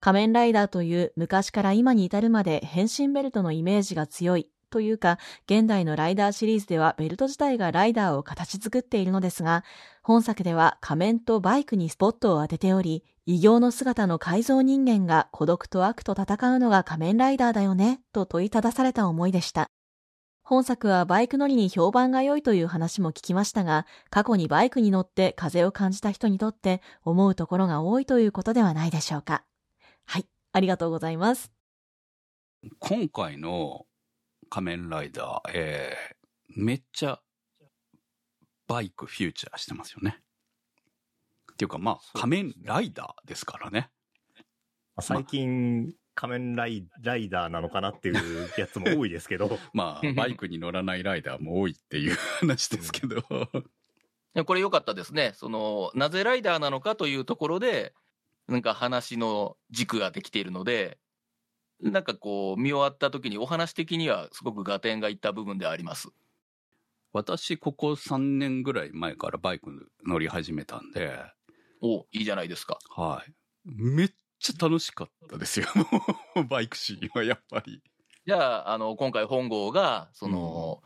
[0.00, 9.64] 仮面ライダーという昔から今に至るまで変身ベルトのイメージが強いというか、現代のライダーシリーズではベルト自体がライダーを形作っているのですが、
[10.10, 19.70] 本作では仮面とバイクにスポットを当てており、異形の姿の改造人間が孤独と悪と戦うのが仮面ライダーだよね、と問いただされた思いでした。
[20.42, 29.44] 本作はバイク乗りに評判が良いという話も聞きましたが、過去にバイクに乗って風を感じた人にとって思うところが多いということではないでしょうか。
[30.06, 31.52] はい、ありがとうございます。
[32.80, 33.86] 今回の
[34.48, 37.20] 仮面ライダー、えー、めっちゃ
[38.70, 40.20] バイクフューチャーしてますよね。
[41.52, 43.90] っていうかまあ仮面ライダーですからね。
[45.00, 53.24] 最近、仮面ライライダーなのかなっていうやつも多いですけど、 まあバイクに乗らないライダーも多いっていう話ですけど。
[54.34, 55.32] でこれ良かったですね。
[55.34, 57.92] その、なぜライダーなのかというところで、
[58.46, 61.00] なんか話の軸ができているので、
[61.80, 66.12] なんかこう、見終わった時にお話的にはすごく合点がいった部分ではあります。
[67.12, 71.12] 私ここ3年ぐらい前からバイク乗り始めたんで、
[71.82, 72.78] おいいじゃないですか。
[72.90, 73.32] はい。
[73.64, 75.66] めっちゃ楽しかったですよ。
[76.48, 77.82] バイクシーンはやっぱり。
[78.26, 80.82] じゃあ、あの、今回本郷が、その、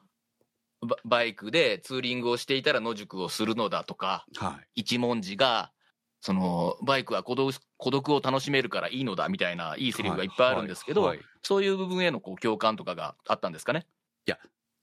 [0.87, 4.81] ババイクでツーリングをしていたら野宿をするのだとか、はい。
[4.83, 5.73] 一文字が、
[6.21, 13.87] その、バイクは孤独孤独を楽しめるからいいのだみたいないいセリフがいっぱいあるんですけど、はいはいそういう部分へのこう共感とかがあったんですかね。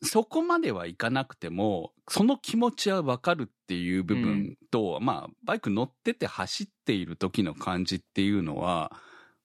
[0.03, 8.91] そこまではいかなくても、その気持ちはわかるっていう部分と、まあ、バイク乗ってて走っている時の感じっていうのは、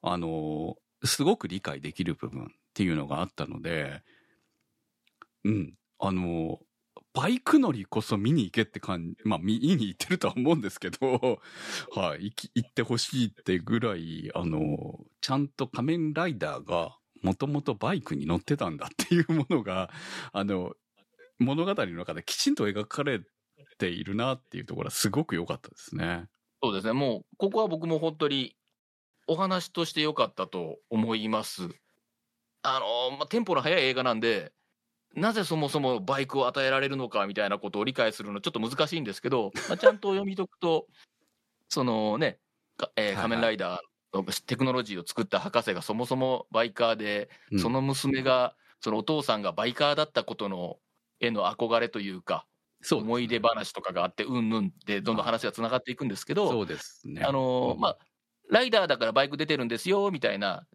[0.03, 4.03] あの、すごく理解できる部分っていうのがあったので、
[5.45, 6.59] うん、あの、
[7.13, 11.41] バイク乗りこそ見に行けって感じ、まあ見に行ってるとは思うんですけど、
[11.95, 19.91] はい、行ってほしいってぐらい、あの、ちゃんと仮面ライダーがもともとバイクに乗ってたんだっていうものが、
[20.33, 20.75] あの、
[21.41, 23.21] 物語の中できちんと描かれ
[23.79, 26.27] ているなっていうところはすごく良かったですね。
[26.63, 26.93] そうですね。
[26.93, 28.55] もう、ここは僕も本当に、
[29.27, 31.69] お話として良かったと思います。
[32.63, 32.79] あ
[33.11, 34.53] の、まあ、テンポの速い映画なんで、
[35.17, 40.87] なぜそもそもバイクを与えられるのかみたいなことを理解するのちょっと難しいんですけど、まあ、ちゃんと読み解くと、
[41.69, 42.39] そのね、
[42.77, 43.79] かえー仮面ライダーの
[44.25, 50.79] テクノロジーを作った博士がそもそもバイカーで、うんその娘が、そのお父さんがバイカーだったことの、
[51.21, 52.47] への憧れというか、
[52.83, 57.23] そう思い出話とかがあって、うんぬんってどんどん話がつながっていくんですけど、そうですね。
[57.25, 57.99] あのまあ、
[58.51, 60.67] ライダーだからバイク出てるんですよ、みたいな、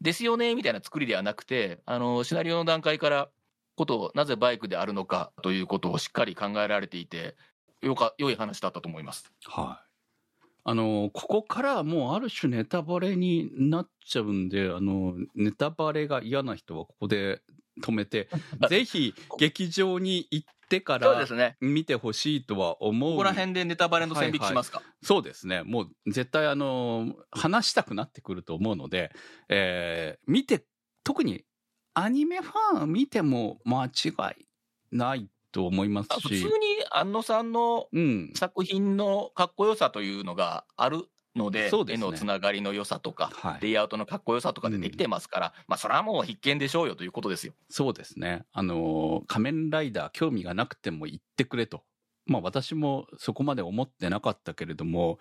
[0.00, 3.28] ですよね、みたいな作りではなくて、あのーシナリオの段階から、
[3.76, 7.36] ことを、なぜバイクであるのかということをしっかり考えられていて、
[7.82, 9.32] よか、良い話だったと思います。
[9.44, 9.93] はい。
[10.66, 17.42] あの、ここからはもうある種ネタバレになっちゃうんで、あの、ネタバレが嫌な人はここで
[17.82, 18.28] 止めて、
[18.70, 21.56] ぜひ劇場に行ってからそうですね。
[21.60, 23.10] 見てほしいとは思う。
[23.12, 24.80] ここら辺でネタバレの線引きしますか？
[25.02, 25.62] そうですね。
[25.64, 29.12] もう絶対あの、話したくなってくると思うので、
[29.50, 30.64] えー見て、
[31.04, 31.44] 特に
[31.92, 34.08] アニメファン見ても間違
[34.40, 34.46] い
[34.90, 36.42] ないと思いますしあ普通に、
[36.90, 38.32] 安野さんのうん。
[38.34, 41.04] 作品のかっこよさというのがある
[41.36, 43.62] ので、そうですね絵のつながりの良さとか、はい。
[43.62, 47.52] レイアウトのかっこよさとかでできてますから、まあ、それはもう必見でしょうよということですよ。
[47.70, 48.44] そうですね。
[48.52, 51.84] あのー、仮面ライダー興味がなくても言ってくれと。
[52.26, 55.20] まあ私もそこまで思ってなかったけれども、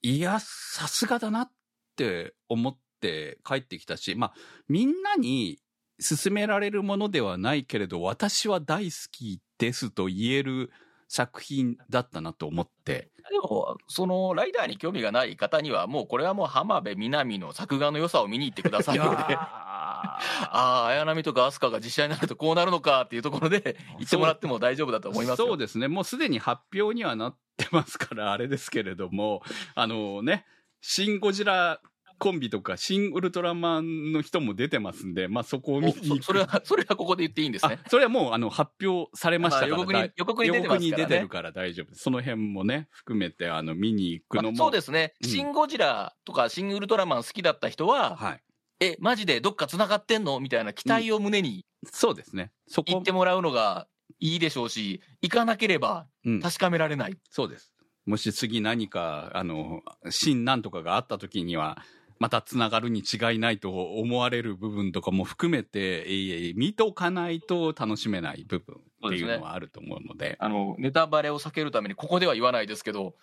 [0.00, 1.50] いや、さすがだなっ
[1.96, 4.34] て思って帰ってきたし、まあ
[4.68, 5.58] みんなに
[5.98, 10.70] 勧められるものではないけれど、私は大好きですと言える
[11.08, 13.10] 作品だったなと思って。
[13.30, 25.48] でも、そのライダーに興味がない方には、もうこれはもう浜辺美波の作画の良さを見に行ってくださいので、 ああ、綾波とか飛鳥が実写になるとこうなるのかっていうところで 言ってもらっても大丈夫だと思いますよ。
[25.48, 25.88] そうですね。
[25.88, 29.42] もうすでに発表にはなってますから、あれですけれども、
[29.74, 30.46] あのね、
[30.80, 31.80] シン・ゴジラ
[32.18, 37.84] コンビとか、シン・ウルトラマンの人も出てますんで、まあそこを見に行くおそそれは、それはここで言っていいんですねあ。
[37.88, 42.02] それはもうあの発表されましたから、まあ予告に予告に出てますからね予告に出てるから大丈夫です。
[42.02, 44.50] その辺もね、含めてあの見に行くのも。
[44.50, 48.42] まあそうですね、うんシン・ゴジラとかシン・ウルトラマン好きだった人は、はい。
[48.80, 52.52] え、マジでどっか繋がってんのみたいな期待を胸にそうですね。
[52.66, 53.88] そこ行ってもらうのが
[54.20, 57.16] いいでしょうし、行かなければうん、確かめられない。
[57.30, 57.72] そうです。
[58.06, 61.84] もし次何か、あの、新なんとかがあった時には、
[62.18, 68.76] またつながるに違いないと思われる部分とかも含めて、えー見とかないと楽しめない部分
[69.06, 73.14] っていうのはあると思うので、あの、ネタバレを避けるためにここでは言わないですけど、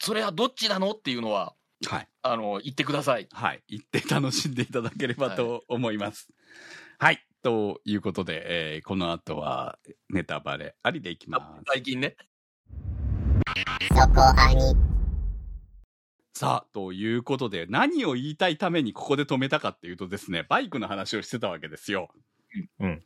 [0.00, 1.54] それはどっちなのっていうのは、
[1.86, 2.08] はい。
[2.22, 3.28] あの、言ってください。
[3.32, 3.62] はい。
[3.68, 6.28] 行って楽しんでいただければと思います。
[6.98, 7.24] はい。
[7.42, 11.64] ということで、えーこの後はネタバレありでいきます。
[11.72, 12.16] 最近ね。
[16.38, 22.10] さあ、ということで、何を言いたいためにここで止めたかっていうとですね、バイクの話をしてたわけですよ。
[22.78, 23.02] うん。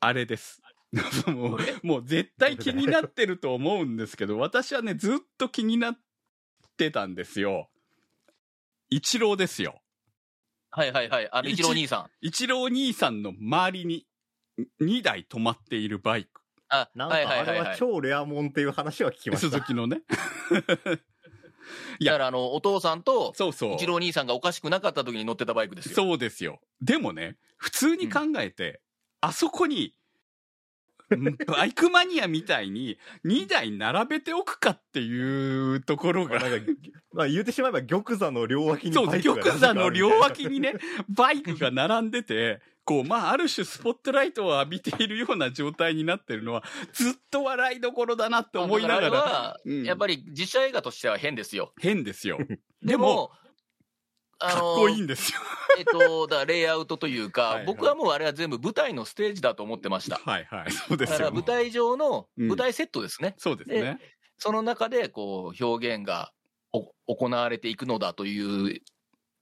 [0.00, 0.60] あれです。
[1.30, 5.98] もう、もう絶対気になってると思うんですけど、私はね、ずっと気になっ
[6.76, 7.70] てたんですよ。
[8.90, 9.80] 一郎ですよ。
[10.72, 11.28] はいはいはい。
[11.30, 12.10] あの、一一郎兄さん。
[12.20, 14.08] 一郎兄さんの周りに
[14.80, 16.42] 2台止まっているバイク。
[16.68, 17.44] あ、はいなんかあ。
[17.44, 19.50] れは超レアもんっていう話は聞きました。
[19.54, 20.02] 鈴木のね。
[21.98, 23.74] いやだからあの、お父さんと、そうそう。
[23.74, 25.94] 一郎兄さんがおかしくなかった時に乗ってたバイクですよ。
[25.94, 26.60] そうですよ。
[26.80, 28.80] でもね、普通に考えて、
[29.20, 29.94] あそこに、
[31.14, 36.72] んバイクマニアみたいに2台並べておくかっていうところが、なんか、
[37.12, 40.74] まあ言うてしまえば玉座の両脇にそう、バイクが玉座の両脇にね、
[41.08, 51.72] バイクが並んでて、こう、まあ、ある種スポットライトを浴びているような状態になってるのは、ずっと笑いどころだなって思いながらら、はうんやっぱり実写映画としては変ですよ。
[51.80, 52.38] 変ですよ。
[52.38, 53.30] ででも、
[54.38, 55.40] かっこいいんですよ。
[55.78, 60.20] えっと、だレイアウトというか、はいはい僕はもうあれは全部舞台のステージだと思ってました。
[60.24, 61.18] はいはい、そうですよ。
[61.18, 63.34] だから舞台上のうん舞台セットですね。
[63.38, 63.98] そうですね。
[64.38, 66.32] その中でこう表現が
[66.72, 68.80] お行われていくのだという、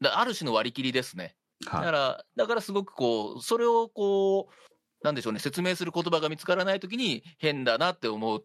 [0.01, 1.35] だある種の割り切りですね。
[1.65, 4.73] だかはいら、だからすごくこう、それをこう、
[5.05, 8.45] なんでしょうね、説明する言葉が見つからないときに変だなって思っ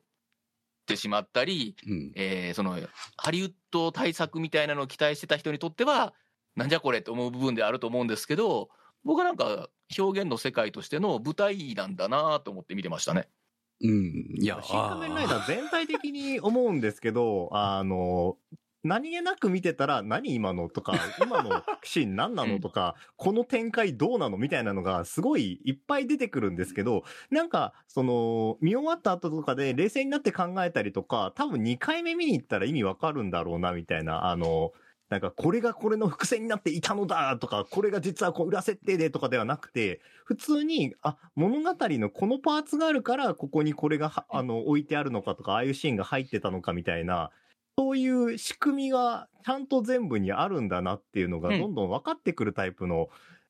[0.85, 2.79] てしまったり、うんえーその、
[3.17, 6.13] ハリウッド対策みたいなのを期待してた人にとっては、
[6.55, 8.69] なんじゃこれって思う部分であると思うんですけど、
[9.03, 13.29] 僕はなんか表現の世界としての舞台なんだなと思って見てましたね。
[13.81, 14.35] うん。
[14.39, 18.37] いや、新仮面ライダー全体的に思うんですけど、あの、
[18.87, 34.71] 何気なく見てたら、何今のとか、 今のシーン何なのとか、この展開どうなのみたいなのがすごいいっぱい出てくるんですけど、なんか、その、見終わった後とかで冷静になって考えたりとか、多分2回目見に行ったら意味わかるんだろうな、みたいな、あの、
[35.09, 47.31] なんか、これがこれの伏線になっていたのだとか、これが実はこう裏設定でとかではなくて、普通に、あ、物語のこのパーツがあるから、ここにこれがは、あの、置いてあるのかとか、ああいうシーンが入ってたのかみたいな、
[47.77, 53.09] そういう仕組みがちゃんと全部にあるんだなっていうのが、うんどんどん分かってくるタイプの、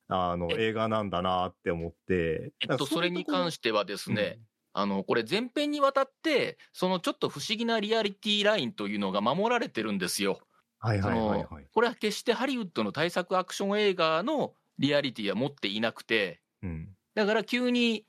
[0.09, 2.51] あの、映画なんだなって思って。
[2.59, 4.39] えっと、それに関ししてはですね、
[4.73, 10.39] あの、これ前編にわたって、そのちょっと不思議なリアリティラインというのが守られてるんですよ。
[10.79, 11.67] はいはいはいはい。
[11.73, 16.89] これは決してハリウッドの対策アクション映画のリアリティは持っていなくて、うん。
[17.15, 18.05] だから急に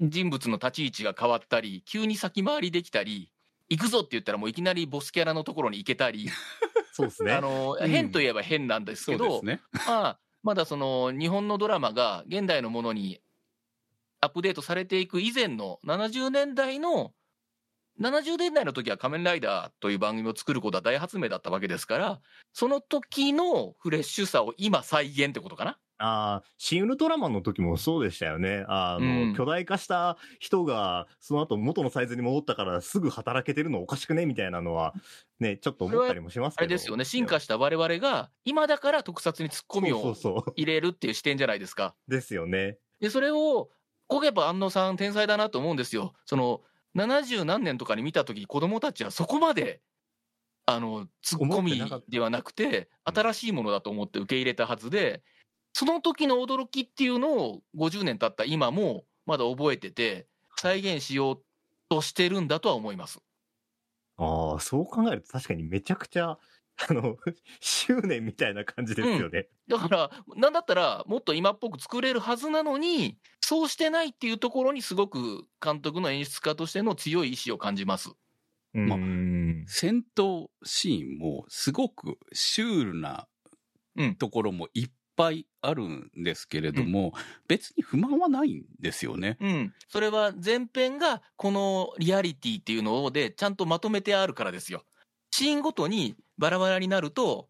[0.00, 3.30] 人物の立ち位置が変わったり、急に先回りできたり、
[3.70, 6.28] 行くぞって言ったらもういきなりボスキャラのところに行けたり、
[6.92, 7.32] そうですね。
[7.32, 9.62] あの、うん変といえば変なんですけどそうです、ね。
[9.86, 13.20] まあ、まだその日本のドラマが現代のものに
[14.20, 17.14] アップデートされていく以前の70年代の
[18.00, 22.20] 70年代の時は仮面ライダーという番組を作ることは大発明だったわけですから、
[22.52, 25.78] その時のフレッシュさを今再現ってことかな。
[26.02, 28.64] ああ、シン・ウルトラマンの時もそうでしたよね。
[28.68, 34.94] あの、うん巨大化した人が、その後元のサイズに戻ったからすぐ働けてるのおかしくねみたいなのは、
[35.38, 36.66] ね、ちょっと思ったりもしますけど。
[36.66, 40.52] あれですよね、進化した我々が今だから特撮にツッコミそうそうをそう。
[40.56, 41.94] 入れるっていう視点じゃないですか。
[42.08, 42.78] ですよね。
[43.00, 43.70] で、それを、
[44.06, 46.14] こげば安野さん天才だなと思うんですよ。
[46.24, 46.62] その、
[46.96, 49.80] 70何年とかに見た時子供たちはそこまで、
[50.66, 55.22] あの、ツッコミ思ってなかったではなくて、新しいものだと思って受け入れたはずで、
[55.72, 61.42] その時の驚きっていうのを50年経った今もまだ覚えてて、再現しよう
[61.88, 63.20] としてるんだとは思います。
[64.16, 66.38] ああ、そう考えると確かにめちゃくちゃ
[66.88, 67.18] あの、
[67.60, 69.48] 執念みたいな感じですよね。
[69.68, 78.10] だから、なんだったら、もっと今っぽく作れるはずなのに、そうしてないっていうところに、すごく監督の演出家としての強い意志を感じます。
[78.72, 83.28] まあうん戦闘シーンもすごくシュールな
[83.96, 84.90] うんところもいっ
[85.20, 87.12] ぱいあるんですけれども、
[87.46, 89.36] 別に不満はないんですよね。
[89.40, 89.74] うん。
[89.88, 94.84] それは前編が、このリアリティっていうので、ちゃんとまとめてあるからですよ。
[95.30, 97.48] シーンごとにバラバラになると、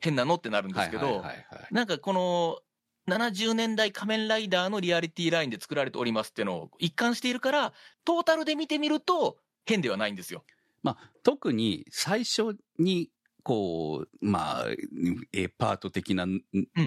[0.00, 2.58] 変なのってなるんですけど、はいはいはいはいなんかこの、
[3.06, 7.72] 70年代仮面ライダーのリアリティラインで作られておりますっていうのを一貫しているから、
[8.04, 9.36] トータルで見てみると
[9.66, 10.42] 変ではないんですよ。
[10.82, 13.10] まあ、特に最初に
[13.44, 14.66] こうまあ
[15.32, 16.26] えパート的な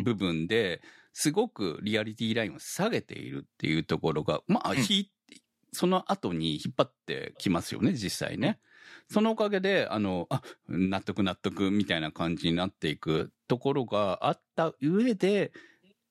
[0.03, 0.81] 部分で
[1.13, 4.83] すごくリアリティラインを下げているっていうところがまあ、うん。
[4.83, 5.11] ひ
[5.73, 8.59] その後に引っ張ってきますよね実際ね。
[9.09, 15.51] そのおかげであのあ納得納得みたいな感じになっていくところがあった上で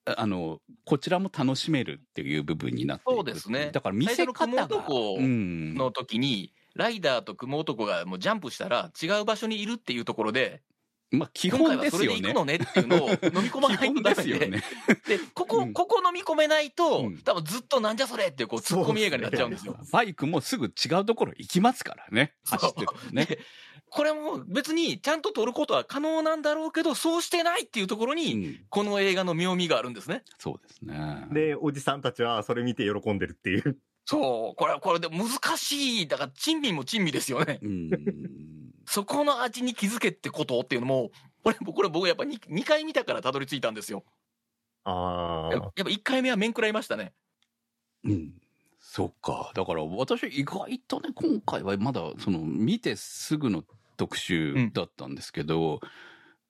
[0.04, 3.70] あのこちらも楽しめるっていう部分になっていくそうですね。
[3.70, 5.74] だから見せ方が雲男うん。
[5.74, 10.62] の時に、ライダーと雲男がもうジャンプしたら違う場所にいるっていうところで、
[11.10, 12.34] まあ基今回は本ですよねそれで行く。
[12.34, 13.18] のねっていうのを飲み
[13.50, 14.62] 込まないとダメで、 ですよね。
[15.06, 19.76] で、ここ、うんここ飲み込めないと、うん多分ずっとなんじゃそれっていうこうツッコミ映画になっちゃうんですよ。
[19.92, 22.34] バイクもすぐ違うところ行きますからね。
[22.44, 23.24] 走ってるとね。
[23.24, 23.38] で
[23.88, 30.24] これも別にちゃんと撮ることは可能なんだろうけど、そうしてないっていうところうに、ん、この映画の妙味があるんですね。
[30.38, 31.26] そうですね。
[31.30, 33.78] で、おじさんたちはそれ見て喜んでるっていう。
[34.06, 35.28] そう、これはこれで難
[35.58, 36.08] しい。
[36.08, 37.58] だから珍味も珍味ですよね。
[37.60, 37.90] うん。
[38.86, 41.10] そこの味に気づけってことっていうのも、
[41.42, 44.04] これ、これ僕やっぱ 2, 2回見たからたどり着いたんですよ。
[44.84, 45.52] ああ。
[45.52, 47.12] やっぱ1回目は面食らいましたね。
[48.04, 48.34] うん。
[48.78, 49.50] そっか。
[49.54, 53.64] だから私意外とね、今回はまだその見てすぐの
[53.96, 55.80] 特集だったんですけど、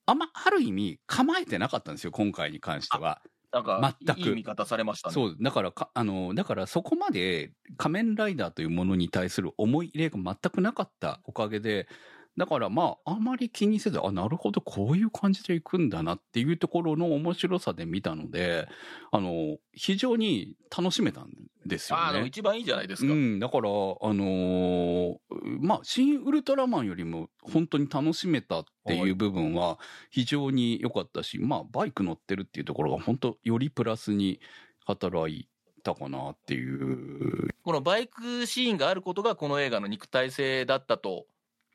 [0.05, 3.23] あんまある意味構えてなかったんですよ、今回に関しては。
[3.53, 5.15] なんか、全くいい見方されましたね。
[5.15, 11.89] そう、だからか、あの、だからそこまで仮面ライダーというものに対する思い入れが全くなかったおかげで、
[12.37, 18.69] だからまあ、あまり気にせず、あ、なるほど、こういう感じでいくんだなっていうところの面白さで見たので、
[19.11, 21.31] あの、非常に楽しめたん
[21.65, 22.19] ですよああ。
[22.21, 23.13] 一番いいじゃないですか。
[23.13, 25.17] うん、だから、あのー
[25.61, 29.79] まあ、新ウルトラマンよりも本当に楽しめたっていう部分は
[30.11, 34.41] 非常に良かったし、まあ、バイク乗ってるっていうところが本当よりプラスに
[34.85, 35.49] 働い
[35.83, 37.55] たかなっていう。
[37.63, 41.27] このバイクシーンがあることがこの映画の肉体性だったと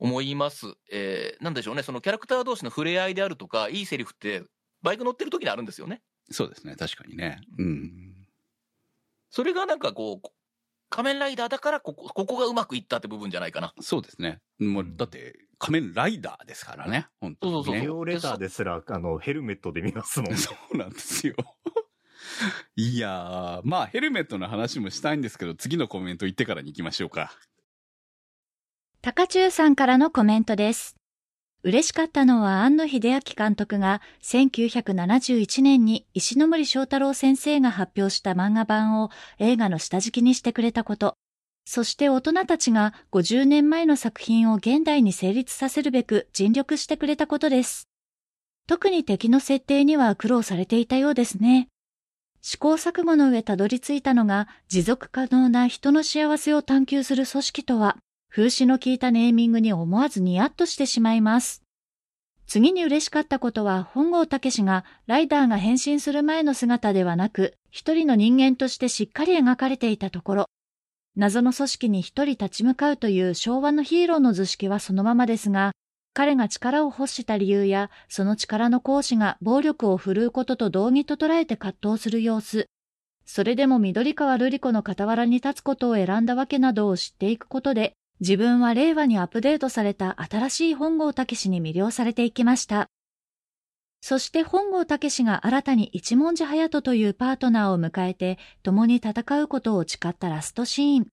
[0.01, 0.65] 思います。
[0.91, 4.43] えーなんでしょうね、そのキャラクター同士の触れ合いであるとか、いいセリフって、
[4.81, 6.01] バイク乗ってる時にあるんですよね。
[6.31, 7.39] そうですね、確かにね。
[7.59, 8.27] うん。
[9.29, 10.27] それがなんかこう、
[10.89, 13.73] 仮面ライダーだからここ、ここがうまくいったって部分じゃないかな。
[13.79, 14.41] そうですね。
[14.59, 17.57] もう、だって、仮面ライダーですからね、本当に、ね。
[17.57, 20.35] そうそうそうレオレターですら、あの、ヘルメットで見ますもん。
[20.35, 21.35] そうなんですよ。
[22.75, 27.33] いやー、まあ、ヘルメットの話もしたいんですけど、次のコメント言ってからに行きましょうか。
[29.03, 30.95] 高中さんからのコメントです。
[31.63, 41.15] 嬉しかったのは庵野秀明監督が1971年に石森章太郎先生が発表した漫画版を映画の下敷きにしてくれたこと。
[41.65, 47.87] そして大人たちが50年前の作品を現代に成立させるべく尽力してくれたことです。
[48.67, 51.69] 特に敵の設定には苦労されていたようですね。
[52.43, 57.97] 試行錯誤の上たどり着いたのが持続可能な人の幸せを探求する組織とは、
[58.33, 61.63] 風刺の効いたネーミングに思わずニヤッとしてしまいます。
[62.47, 70.45] 次に嬉しかったことは本郷武史がライダーが変身する前の姿ではなく、一人の人間としてしっかり描かれていたところ、
[71.17, 75.73] 謎の組織に一人立ち向かうという昭和のヒーローの図式はそのままですが、
[76.13, 82.67] 彼が力を欲した理由や、その力の行使が暴力を振るうことと同義と捉えて葛藤する様子、
[83.25, 92.87] それでも緑川瑠璃子の傍らに立つことを選んだわけなどを知っていくことで、自分は令和にアップデートされた新しい本郷武史に魅了されていきました。
[93.99, 101.07] そして本郷武史が新たに一文字隼人というパートナーを迎えて共に戦うことを誓ったラストシーン。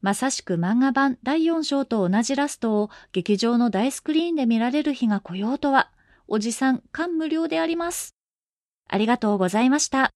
[0.00, 5.90] まさしく漫画版第4章と同じラストを劇場の大スクリーンで見られる日が来ようとは、
[6.28, 8.14] おじさん感無量であります。
[8.88, 10.10] ありがとうございました。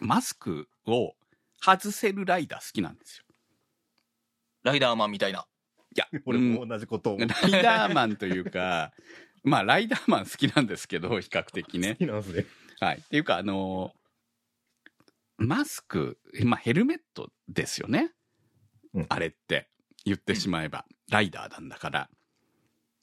[0.00, 1.14] マスクを
[1.60, 3.25] 外せるライダー好きなんですよ。
[4.66, 5.46] ライダーマンみたいな。
[5.94, 7.18] いや、俺うんも同じことを。
[7.18, 7.28] ライ
[7.62, 8.92] ダーマンというか、
[9.44, 11.94] まあ、ライダーマン好きなんですけど、比較的ね好。
[11.94, 12.46] きなんですね。
[12.80, 12.98] はい。
[12.98, 13.94] っていうか、あの
[15.38, 18.12] マスク、まあ、ヘルメットですよね。
[18.92, 19.68] うんあれって、
[20.04, 22.10] 言ってしまえば、ライダーなんだから。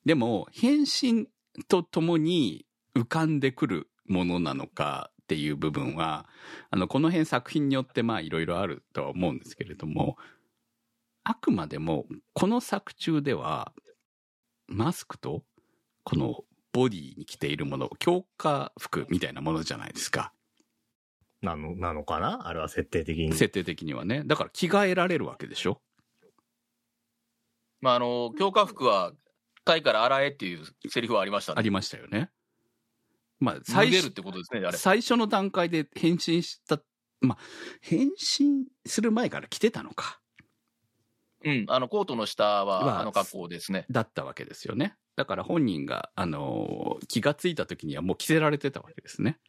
[0.06, 1.28] でも、変身
[1.70, 6.28] とともに浮かんでくるものなのかっていう部分は、
[6.72, 10.18] あの、この辺作品によってまあいろいろあるとは思うんですけれども、
[11.24, 13.74] あくまでもこの作中では、
[14.68, 15.44] マスクと
[16.04, 20.34] このボディに着ているもの、強化服みたいなものじゃないですか。
[21.42, 22.48] なの、なのかな？
[22.48, 23.34] あれは設定的に。
[23.34, 24.24] 設定的にはね。
[24.26, 25.82] だから着替えられるわけでしょ？
[27.82, 29.12] まあ、あの、強化服は、
[29.66, 31.60] タイから洗えっていうセリフはありましたね。
[31.60, 32.32] ありましたよね。
[33.40, 34.78] まあ、脱最初げるってことですね、あれ。
[34.78, 36.82] 最初の段階で変身した、
[37.20, 37.38] まあ、
[37.82, 40.22] 変身する前から着てたのか。
[41.44, 43.86] うん、あの、コートの下まあはあの格好ですね。
[43.90, 44.96] だったわけですよね。
[45.16, 49.40] だから本人が、あのー気がついた時にはもう着せられてたわけですね。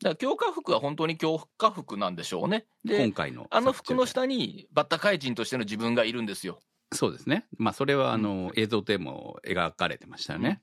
[0.00, 2.66] だから強化服は本当に強化服なんでしょうね。
[2.84, 3.46] で今、回の。
[3.50, 6.60] あの服の下にバッタ怪人としての自分がいるんですよ。
[6.92, 7.46] そうですね。
[7.58, 10.62] まあ、それは、あの、映像でも描かれてましたよね。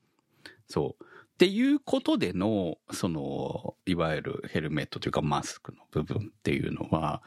[0.68, 1.04] そう。
[1.04, 7.22] っていうことでの、その、いわゆるヘルメットというかマスクの部分っていうのは、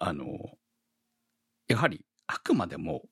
[0.00, 0.26] あの、
[1.72, 3.02] やはり、あくまでも、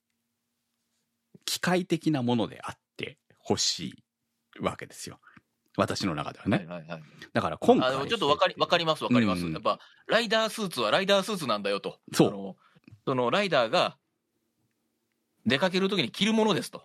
[1.45, 3.95] 機械的なものであってほし
[4.59, 5.19] いわけですよ。
[5.77, 6.57] 私の中ではね。
[6.57, 7.03] はいはいはい。
[7.33, 8.07] だから今回。
[8.07, 9.45] ちょっとわかり、わかりますわかります。
[9.45, 11.97] うんやっぱ、ライダースーツはライダースーツなんだよと。
[12.13, 12.63] そう
[13.05, 13.97] そのライダーが
[15.47, 16.83] 出かけるときに着るものですと。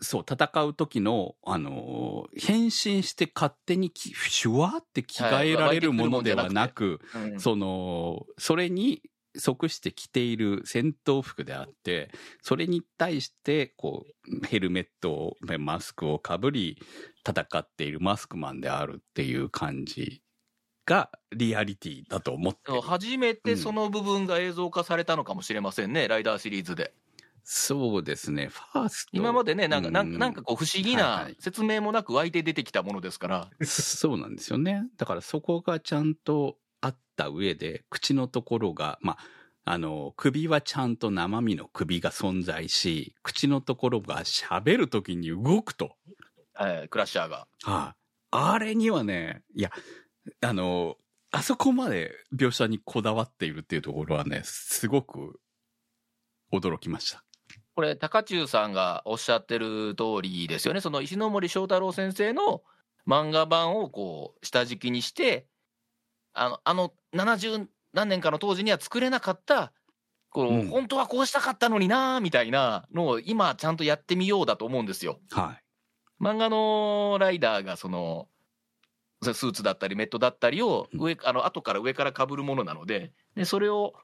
[0.00, 9.02] そう、戦う時の、あのー変身して勝手にき、シュワーって着替えられるものではなく、うんその、それに
[9.38, 12.10] 即して着ている戦闘服であって、
[12.42, 16.78] それに対して、こう、ヘルメットを、マスクをかぶり、
[17.26, 20.22] 戦っているマスクマンであるっていう感じ
[20.86, 26.94] が、リアリティだと思ってる初めてその部分が映像化されたのかもしれませんね、ライダーシリーズで。
[27.44, 29.10] そうですね、ファースト。
[29.12, 33.50] 今までね、なんか、なんうかなんかこう不思議はいはない説明もなく湧いて出てきたものですから。
[33.64, 34.84] そうなんですよね。
[34.96, 36.67] だからそこがちゃんとあ
[37.24, 39.14] った上で、口のところが、ま
[39.64, 45.96] あ、あの、首はちゃんと生身の首が存在し、口のところが喋るときに動くと。
[46.54, 47.48] はい、クラッシャーが。
[47.64, 47.98] はい、
[48.30, 49.70] あれにはね、いや、
[50.40, 50.96] あの、
[51.30, 55.40] あそこまで描写にこだわっているっていうところはね、すごく
[56.52, 57.24] 驚きました。
[57.74, 60.80] これ、高中さんがおっしゃってる通りですよね。
[60.80, 62.62] その石ノ森章太郎先生の
[63.06, 65.46] 漫画版をこう、下敷きにして、
[66.32, 69.72] あの、あの、70何年かの当時には作れなかった、
[70.30, 75.20] こう、うん本当はこうしたかったのになーみたいなのを今ちゃんとやってみようだと思うんですよ。
[75.30, 75.64] はい。
[76.22, 78.28] 漫画のライダーがその、
[79.22, 83.94] そスーツだったりメットだったりを上、あの、後から上から被るものなので、で、それを、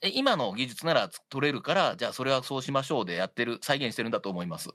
[0.00, 4.70] え今の技術なら取れるから、じゃあそれはそうしましょうでやってる、再現してるんだと思います。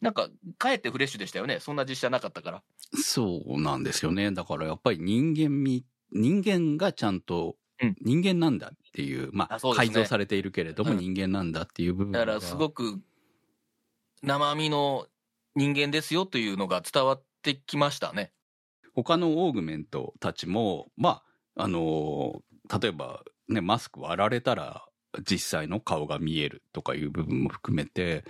[0.00, 0.28] なんか、
[0.58, 1.60] かえってフレッシュでしたよね。
[1.60, 2.62] そんな実写なかったから。
[2.92, 4.30] そうなんですよね。
[4.30, 5.84] だからやっぱり人間味、
[6.14, 7.96] 人間がちゃんとうん。
[8.00, 9.74] 人間なんだっていう、うですね。
[9.74, 10.98] 改造されているけれどもうん。
[10.98, 13.00] 人間なんだっていう部分だからすごく
[14.22, 15.06] 生身の
[15.56, 18.32] 人間ですよというのが伝わってきましたね。
[18.94, 21.22] 他のオーグメントたちも、ま
[21.56, 24.86] あ、あのー例えばね、マスク割られたら
[25.28, 28.24] 実際の顔が見えるとかいう部分も含めて、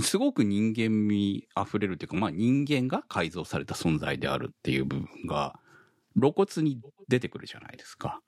[0.00, 5.58] すごく人間味溢れるというか、まあ人間が改造された存在であるっていう部分が
[6.18, 8.20] 露骨に出てくるじゃないですか。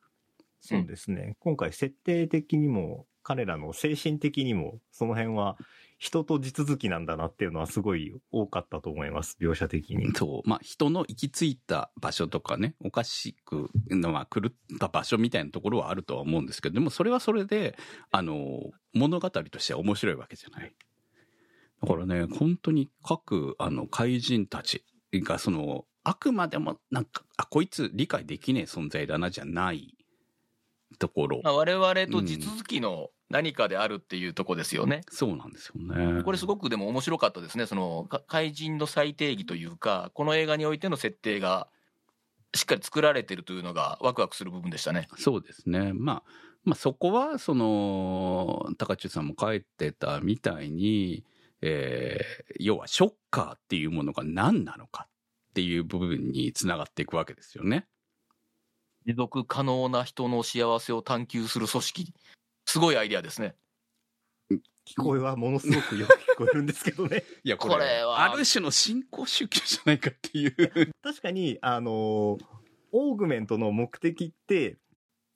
[0.61, 1.37] そうですね。
[1.41, 5.57] 今回設定的にも、彼らの精神的にも、その辺は
[5.99, 9.37] 人と地続きなんだなっていうのはすごい多かったと思います。
[9.41, 10.13] 描写的に。
[10.15, 10.49] そう。
[10.49, 17.77] まあ、人の行き着いた場所とかね、おかしく、まあ、狂った場所みたいなところはあるとは思うんですけど、でもそれはそれで、
[18.11, 20.75] あの、物語としては面白いわけじゃない。
[21.81, 29.97] だからね、本当に各、あの、怪人たちが、その、あくまでも、なんか、あ、こいつ理解できねえ存在だな、じゃない
[30.99, 31.41] ところ。
[31.43, 35.03] まあ、我々と地続きの何かであるっていうとこですよね。
[35.11, 36.23] そうなんですよね。
[36.23, 37.67] これすごくでも面白かったですね。
[37.67, 41.69] そのか怪人の再定義というか、この映画においての設定が
[42.55, 45.09] しっかり作られてるというのがワクワクする部分でしたね。
[45.17, 45.93] そうですね。
[45.95, 46.23] まあ、
[46.65, 51.25] まあそこは、その、高中さんも書いてたみたいに、
[51.63, 55.09] えー要はショッカーっていうものが何なのか
[55.53, 57.87] っていう部分につながっていくわけですよね。
[59.05, 62.15] 持続可能な人の幸せを探求する組織。
[62.65, 63.55] すごいアイデアですね。
[64.51, 67.25] 聞こえはものすごくよく聞こえるんですけどね。
[67.45, 70.55] いや、これはある種の新興宗教じゃないかっていう。
[71.03, 72.45] 確かに、あのー
[72.95, 74.77] オーグメントの目的って、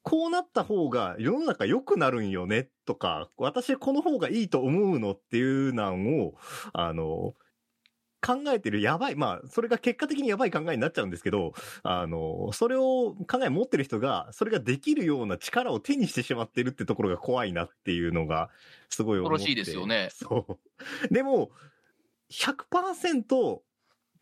[0.03, 6.35] こうなった方が世の中良くなるんよねとか、私この方がいいと思うのっていうなんを、
[6.75, 7.35] あの、
[8.21, 11.53] 考えてるやばい、まあ、それが結果的にやばい考えになっちゃうんですけど、
[11.83, 18.51] あの、それを考え持ってる人が、それができるような力を手にしてしまってるってところが怖いなっていうのが、
[18.89, 19.35] すごい思って。
[19.35, 20.59] 恐ろしいですよねそ
[21.11, 21.15] う。
[21.15, 21.51] でも、
[22.31, 23.61] 100%、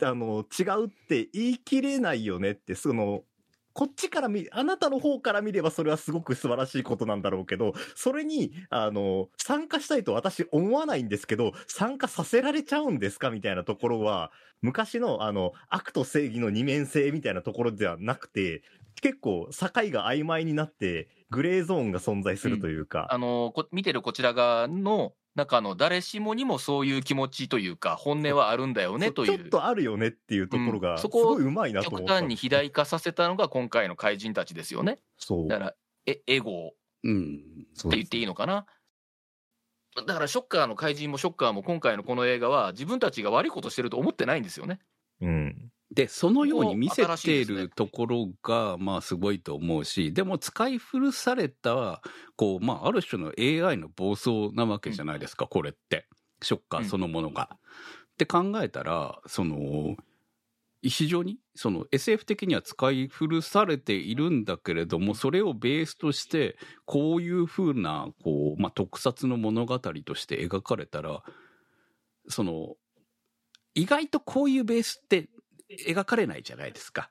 [0.03, 3.23] あの、違うって言い切れないよねって、その、
[3.75, 14.31] こっちから見、あなたの方から見ればそれはすごく素晴らしいことなんだろうけど、それに、あの、参加したいと私思わないんですけど、参加させられちゃうんですかみたいなところは、
[14.63, 18.63] 昔のあの、悪と正義の二面性みたいなところではなくて、
[19.03, 23.09] 結構境が曖昧になって、グレーゾーンが存在するというか。
[23.11, 32.15] あの見てるこちら側の中の誰しもにもそういう気持ちというか、本音はあるんだよねというちょっ、とあるよねっていうところが、すうんそこをごいうまいなと思極った。
[32.15, 35.01] 端に肥大化させたのが今回の怪人たちですよね。
[35.19, 35.49] そう。
[35.49, 35.75] だから、
[36.07, 38.67] えエゴって言っていいのかな？
[40.07, 44.81] だからショッカーの怪人もショッカーも今回のこの映画は自分たちが悪いことしてると思ってないんですよね。
[45.21, 45.71] うん。
[45.95, 52.03] で、そのように見せているところが、まあすごいと思うし、でも使い古された、
[52.37, 56.09] こう、まあある種の AI の暴走なわけじゃないですか、これって。
[56.43, 57.51] ショッカーそのものが。
[57.55, 59.97] って考えたら、その、
[60.83, 71.23] 非常にその SF 的には使い古されているんだけれども、それをベースとして、こういうふうな、こう、まあ特撮の物語として描かれたら、
[72.29, 72.75] その、
[73.75, 75.29] 意外とこういうベースって
[75.87, 77.11] 描かれないじゃないですか。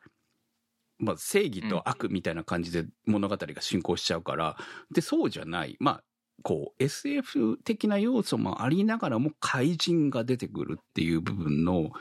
[0.99, 4.57] まあ、正義と悪みたいな感じで物語が進行しちゃうから、
[4.93, 5.75] で、そうじゃない。
[5.79, 6.03] まあ、
[6.43, 11.91] こう、SF 的な要素もありながらも怪人が出てくるっていう部分の、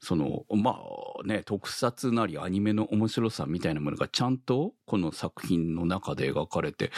[0.00, 0.80] その、ま
[1.20, 6.90] あね、特撮なりアニメの面白さみたいなものがちゃんとこの作品の中で描かれて、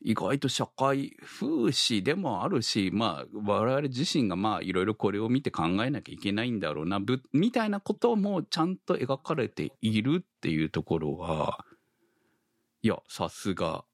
[0.00, 7.00] 意外と社会風刺でもあるし、まあ、我々自身がまあ、いろいろこれを見て考えなきゃいけないんだろうな、
[7.32, 11.64] みたいなこともちゃんと描かれているっていうところは、
[12.82, 13.84] いや、さすが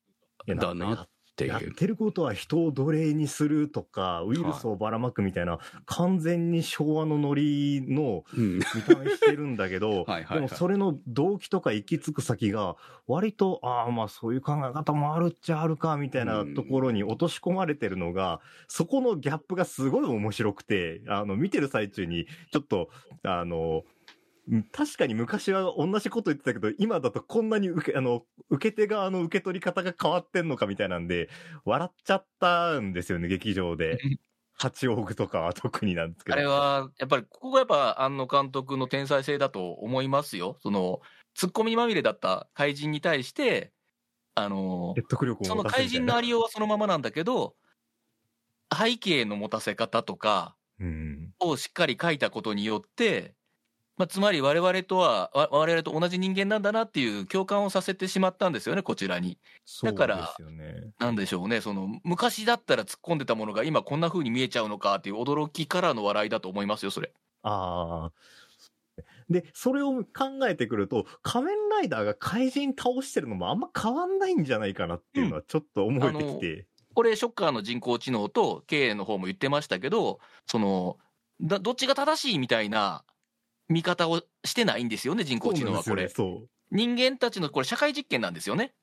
[0.47, 1.51] だなっていう。
[1.51, 8.59] やってることは人を奴隷にするとか、ウイルスをばらまくみたいな、完全に昭和のノリのうん。
[8.59, 12.77] 見た目してるんだけど はいはいはいでもそれの動機とか行き着く先が、
[13.07, 22.89] 割と、ああ、まあそういう考え方もあるっちゃあるか、みたいなところに落とし込まれてるのが、そこのギャップがすごい面白くて、あの、見てる最中に、ちょっと、
[23.23, 23.94] あの、うん
[24.73, 31.31] 確かに昔は同じこと言ってたけど、今だとこんなに受け、あの、受け手側の受け取り方が変わってんのかみたいなんで、
[31.65, 33.99] 笑っちゃったんですよね、劇場で。
[34.57, 36.37] 八王子とかは特になんですけど。
[36.37, 40.59] あれは、やっぱり、ここがやっぱ、庵野監督の天才性だと思いますよ。
[40.63, 41.01] その、
[41.35, 43.73] ツッコミまみれだった怪人に対して、
[44.35, 47.57] あの、説得力をその怪人のありようはそのままなんだけど、
[48.77, 51.33] 背景の持たせ方とかうん。
[51.41, 53.35] をしっかり書いたことによって、
[53.97, 59.39] まあ、つまり我々とは、わ我々と同じ人間なんだなっていう共感をさせてしまったんですよね、こちらに。
[59.83, 60.35] だから。
[60.99, 67.13] なんでしょうね、その、昔だったら突っ込んでたものが今こんな風に見えちゃうのかっていう驚きからの笑いだと思いますよ、それ。
[67.43, 68.13] ああ。
[69.31, 76.67] で、それを考えてくると、仮面ライダーが怪人倒してるのもあんま変わんないんじゃないかなっていうのはちょっと思えてきて。
[76.95, 80.99] これ、ショッカーの人工知能と K の方も言ってましたけど、その、
[81.41, 83.05] だどっちが正しいみたいな
[83.69, 86.09] 見方をしてないんですよね、人工知能はこれ。
[86.09, 88.75] そ人間たちのこれ社会実験なんですよね。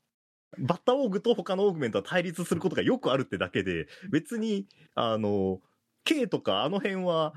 [0.58, 5.62] バッタオーグと他のオーグメントは対立することがよくあるってだけで、別に、あの、
[6.04, 7.34] K とかあの辺は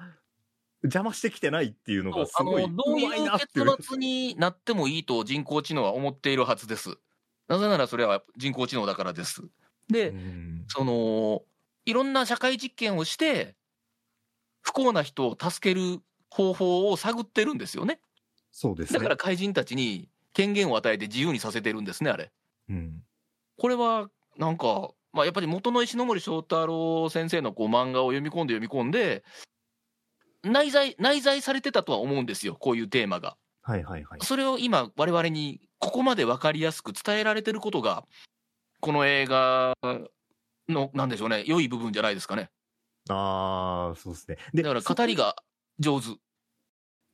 [0.83, 6.99] 邪魔してきてないっていうのがすあごい、の、どうまいいう結末になってもいいと人工知能は思っているはずです。
[7.49, 9.43] なぜならそれは人工知能だからです。
[9.89, 11.43] で、うんその、
[11.85, 13.55] いろんな社会実験をして、
[14.63, 16.01] 不幸な人を助ける
[16.35, 18.01] 方法を探ってるんですよね。
[18.51, 18.99] そうですね。
[18.99, 22.33] だから怪人たちに権限を与えて自由にさせてるんですね、あれ。
[22.69, 23.05] うん。
[23.57, 29.23] これは、なんか、まあ、やっぱり元の石ノ森章太郎先生のこう漫画を読み込んで読み込んで、
[30.43, 33.37] 内在、内在されてたとは思うんですよ、こういうテーマが。
[33.63, 34.21] はいはいはい。
[34.25, 38.05] それを今、我々にここまで分かりやすく伝えられてることが、
[38.81, 39.77] この映画
[40.69, 42.51] の、なんでしょうね、良い部分じゃないですかね。
[43.09, 44.37] ああ、そうですね。
[44.53, 45.37] でだから語りが
[45.79, 46.09] 上手。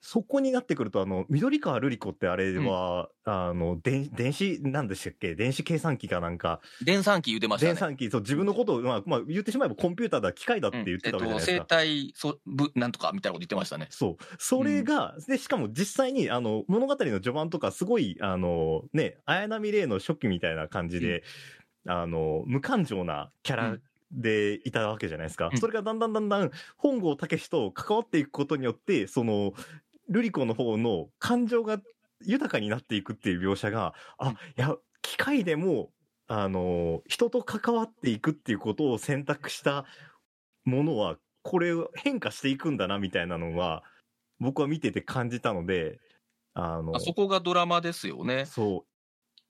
[0.02, 5.34] そこになってくると、あの、緑川瑠璃子ってあれは、あの、電電子、なんでしたっけ？
[5.34, 7.72] 電子計算機かなんか、電算機言うてましたね。
[7.72, 11.52] 電算機、そう、自分のことを、まあ、まあ、言ってしまえばコンピューターだ、機械だって言ってたわけじゃないですか。
[11.52, 13.88] えっと、生体そ部なんとかみたいなこと言ってましたね。
[13.90, 14.24] そう。
[14.38, 21.24] それが、で、しかも実際に、あの、物語の序盤とか、すごい、あの、ね、綾波レイの初期みたいな感じで、
[21.86, 23.78] あの、無感情なキャラ
[24.10, 25.50] でいたわけじゃないですか。
[25.52, 29.52] うんそれがだんだんだんだん、本郷武史と関わっていくことによって、その、
[30.08, 31.80] ルリ子の方の感情が
[32.20, 35.92] 豊かになっていくっていう描写が、あ、いや、機械でも、
[36.26, 39.84] あの、人と関わっていくっていうことを選択した
[40.64, 43.84] ものは、これ変化していくんだな、みたいなのは、
[44.38, 46.00] 僕は見てて感じたので、
[46.54, 48.46] あの、あそこがドラマですよね。
[48.46, 48.89] そう。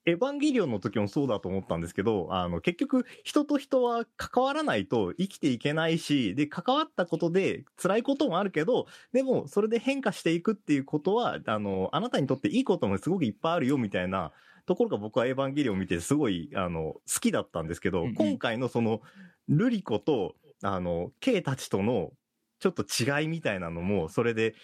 [0.06, 14.32] エヴァンゲリオンの時もそうだと思ったんですけど、あの、結局、人と人は関わらないと生きていけないし、で、関わったことで辛いこともあるけど、でも、それで変化していくっていうことは、あの、あなたにとっていいこともすごくいっぱいあるよ、みたいな
[14.64, 18.14] ところが僕はエヴァンゲリオンを見てすごい、あの、好きだったんですけど、うんうん。
[18.14, 19.02] 今回のその、
[19.48, 22.12] ルリコと、あの、ケイたちとの、
[22.58, 24.54] ちょっと違いみたいなのも、それで、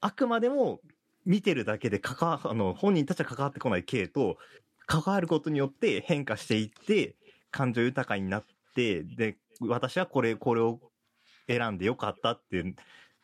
[0.00, 0.80] あくまでも
[1.24, 4.38] 見てるだけで関わ、あの、本人たちは関わってこない系と、
[4.86, 7.16] 関わることによって変化していって、
[7.50, 8.44] 感情豊かになっ
[8.74, 10.80] て、で、私はこれ、これを
[11.46, 12.56] 選んでよかったって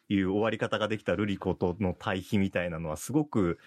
[0.09, 3.59] いう終わり方ができたルリコとの対比みたいなのはすごく、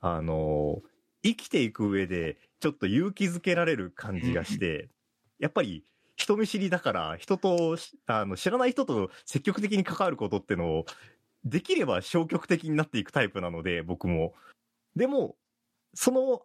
[0.00, 0.82] あの、
[1.22, 4.88] 生きていく上でちょっと勇気づけられる感じがして、
[5.38, 5.84] やっぱり
[6.16, 7.76] 人見知りだから人と、
[8.06, 10.86] あの、知らない人と積極的に関わることってのを、
[11.48, 14.34] できれば消極的になっていくタイプなので、僕も。
[14.96, 15.36] でも、
[15.94, 16.42] その、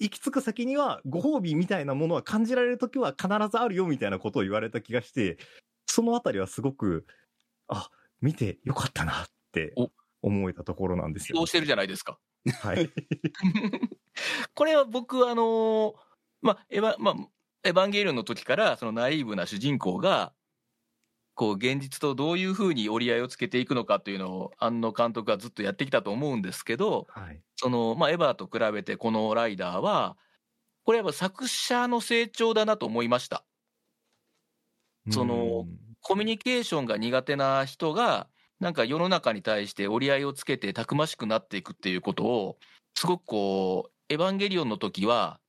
[0.00, 5.38] 行き着く先にはご褒美みたいなものは感じられるときは必ずあるよみたいなことを言われた気がして、
[5.86, 7.06] そのあたりはすごく、
[7.66, 9.90] あ、見てよかったなってお
[10.22, 11.46] 思えたところなんですよどう。
[11.46, 12.18] してるじゃないですか。
[12.60, 12.90] はい。
[14.54, 15.94] これは僕、あのー
[16.40, 17.14] まあ、エヴァ、まあ、
[17.64, 20.32] エヴァンゲリオンの時から、そのナイーブな主人公が、
[21.38, 27.40] こう、現実とどういうふうに折り合いをつけていくのかというのを、庵野監督はずっとやってきたと思うんですけど、はい。
[27.54, 30.18] その、まあ、エヴァと比べてこのライダーは、
[30.82, 33.44] これやっぱ作者の成長だなと思いました。
[35.10, 38.28] そのうんコミュニケーションが苦手な人が、
[38.60, 42.58] なんか世の中に対して折り合いをつけてたくましくなっていくっていうことを、
[42.94, 45.40] すごくこう、エヴァンゲリオンの時は、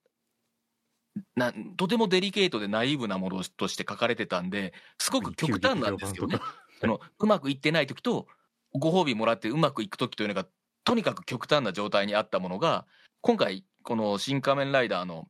[1.34, 6.38] なとてもデリケートでナイーブなものとして書かれてたんで、すごく極端なんですよね。
[6.80, 8.26] そのうまくいってない時と、
[8.72, 10.46] ご褒美もらってうまくいく時というのが、
[10.84, 12.86] とにかく極端な状態にあったものが、
[13.20, 15.28] 今回、この新仮面ライダーの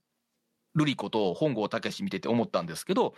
[0.75, 3.15] ルリコと本郷武見てて思ったんですけど、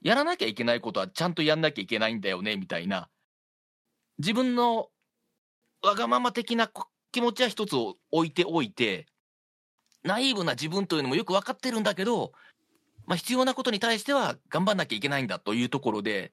[0.00, 3.08] やらなきゃいけないことはちゃんとやんなきゃいけないんだよね、みたいな。
[4.18, 4.88] 自分の
[5.82, 9.06] わがまま的なこ気持ちは一つを置いておいて、
[10.04, 12.32] ナイーブな自分というのもよく分かってるんだけど、
[13.06, 16.32] まあ、必要なことに対しては頑張んなきゃいけないんだというところで、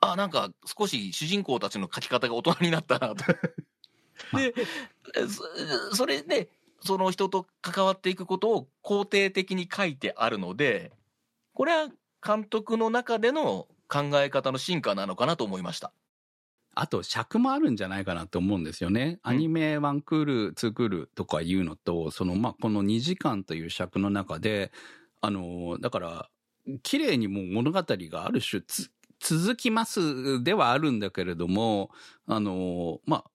[0.00, 3.24] あ、なんか少し主人公たちの書き方が大人になったなと。
[4.36, 4.54] で、
[5.90, 6.48] そそれで、
[6.80, 10.92] その人と関わっていくことを肯定的に書いてあるので、
[11.54, 11.88] これは
[12.24, 15.92] 監督の中での考え方の進化なのかなと思いました。
[16.80, 19.18] あと尺もあるんじゃないかなと思うんですよね。
[19.24, 24.70] アニメ1クール、2クールとかいうのと、その、まあ、この2時間という尺の中で、
[25.20, 26.28] あの、だから、
[26.84, 31.90] 綺麗にもう物語がある種つ続きますではあるんだけれども、
[32.26, 33.30] あの、まあ、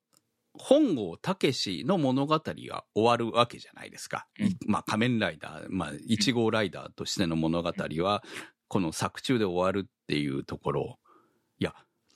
[0.54, 4.26] 本郷武の物語が終わるわけじゃないですか。
[4.40, 8.24] うんまあ、仮面ライダー、まあ、1号ライダーとしての物語は、
[8.70, 11.00] この作中で終わるっていうところ。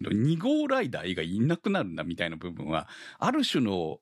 [0.02, 2.88] いや、2号ライダー以外いなくなるんだみたいな部分は、
[3.20, 4.00] ある種の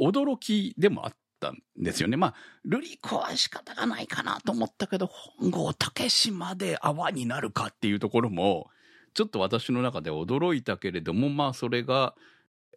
[0.00, 2.16] 驚きでもあったんですよね。
[2.16, 8.70] まあ、ルリコは仕方がないかなと思ったけど、本郷武まで泡になるかっていうところも、
[9.14, 12.14] ちょっと私の中で驚いたけれども、まあ、それが、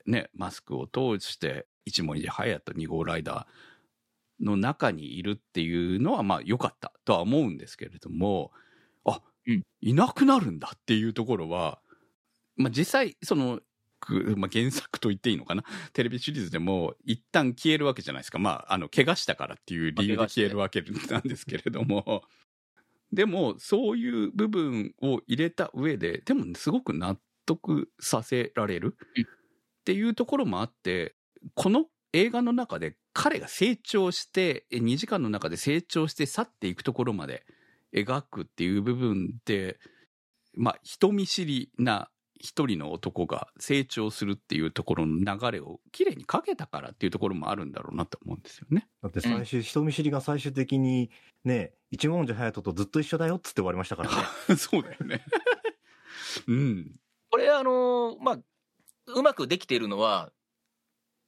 [0.06, 8.51] ね、マスクを通して、一森で隼人2号ライダーの中にいるっていうのは、まあ、良かったとは思うんですけれども、
[9.06, 11.80] あ、うんいなくなるんだっていうところは、
[12.56, 13.60] まあ、実際、その、
[13.99, 15.64] くまあ、原作と言っていいのかな？
[15.93, 18.39] テレビシリーズでも一旦消えるわけじゃないですか。
[18.39, 22.24] まあ、あの、怪我したからっていう理由で消えるわけなんですけれども、
[23.12, 29.24] でも、そういう部分を入れた上で、でも、すごく納得させられるうん。
[29.24, 29.28] っ
[29.86, 31.16] ていうところもあって、
[31.53, 37.45] この映画の中で彼が成長して、2時間の中で成長して去っていくところまで
[37.93, 39.78] 描くっていう部分で、
[40.56, 48.88] まあ、人見知りな一人の男が成長するっていうところの流れをきれいにかけたからっていうところもあるんだろうなと思うんですよね。
[49.01, 51.09] だって最終、人見知りが最終的に
[51.43, 54.15] ね、一文字隼人とずっと一緒だよっつって終わりましたからね。
[54.57, 55.23] そうだよね。
[56.47, 56.95] うん。
[57.29, 58.39] これ、あのーまあ、
[59.07, 60.31] うまくできているのは、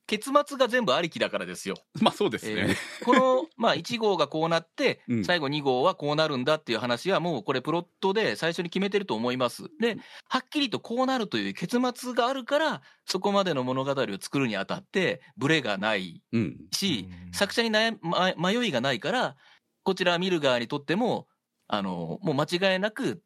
[0.08, 1.76] 結末が全部ありきだからですよ。
[2.02, 2.54] まあそうですね。
[2.70, 9.64] えーこの、まあ、1号がこうなってうん、最後2号はこうなるんだっていう話は、もうこれ、プロットで最初に決めてると思います。
[9.80, 9.98] で、
[10.28, 16.58] はっきりとこうなるという結末があるから、そこまでの物語を作るにあたって、ブレがないうん。
[16.74, 19.36] し、うん作者に悩ま迷いがないから、
[19.84, 21.28] こちら見る側にとっても、
[21.68, 23.22] あの、もう間違いなく、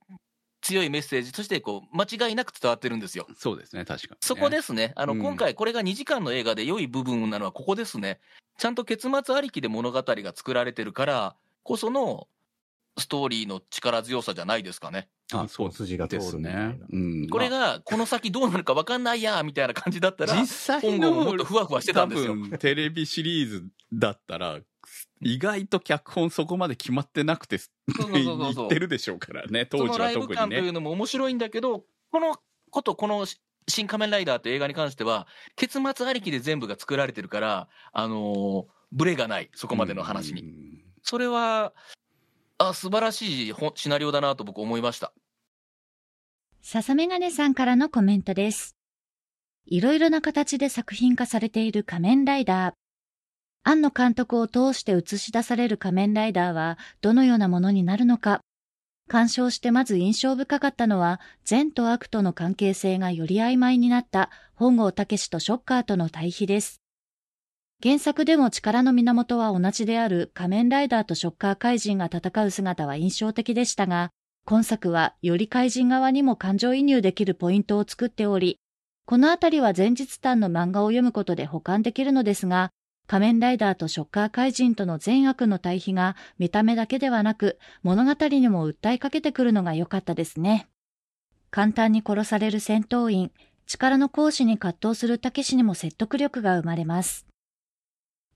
[0.62, 3.28] 強いメッセージとして、こう、間違いなく伝わってるんですよ。
[3.36, 4.18] そうですね、確かに、ね。
[4.22, 4.94] そこですね。
[4.96, 8.20] あの、うん今回これが2時間の映画で良い部分なのはここですね。
[8.58, 12.28] ちゃんと結末ありきで物語が作られてるからこその
[12.98, 15.08] ストーリーの力強さじゃないですかね。
[15.34, 16.78] あ、そう筋が通ですね。
[16.92, 17.30] うん。
[17.30, 24.60] これまあがこの先どうなるか分かんないやみたいな感じだったら実、際今後ももっのとふわふわしてたんですよ多分テレビシリーズだったら、
[25.22, 30.68] 意外と脚本そこまで決まってなくて、そうそうそうそう言ってるでしょうからね、当その時はライブ感と特にね。
[30.68, 32.38] いうのも面白いんだけど、この
[32.70, 33.26] こと、この
[33.68, 40.42] 新仮面ライダーって映画に関しては、結末ありきで全部が作られてるから、あのーブレがない、そこまでの話に。
[40.42, 40.84] に。
[41.02, 41.74] それは、
[42.58, 45.14] あ、素晴らしいほシナリオだなと僕思いました。
[46.62, 48.76] 笹メガネさんからのコメントです。
[49.66, 52.81] いろいろな形で作品化されている仮面ライダー。
[53.64, 58.42] 庵野監督を通して映し出される仮面ライダーはどのようなものになるのか。
[59.08, 66.82] 鑑賞してまず印象深かったのは、善と悪との関係性がより曖昧になった本郷武とショッカーとの対比です。
[67.84, 74.12] 原作でも力の源は同じである仮面ライダーとショッカー怪人が戦う姿は印象的でしたが、
[74.46, 78.60] 今作はより怪人側にも感情移入できるポイントを作っており、
[79.06, 82.72] このあたりは前日談の漫画を読むことで保管できるのですが、
[83.12, 90.70] 仮面ライダーとショッカー怪人との善悪の対比が見た目だけではなく物語にも訴えかけてくるのが良かったですね。
[91.50, 93.34] 簡単に殺される戦闘員、
[93.68, 97.28] 力の行使に葛藤するたけしにも説得力が生まれます。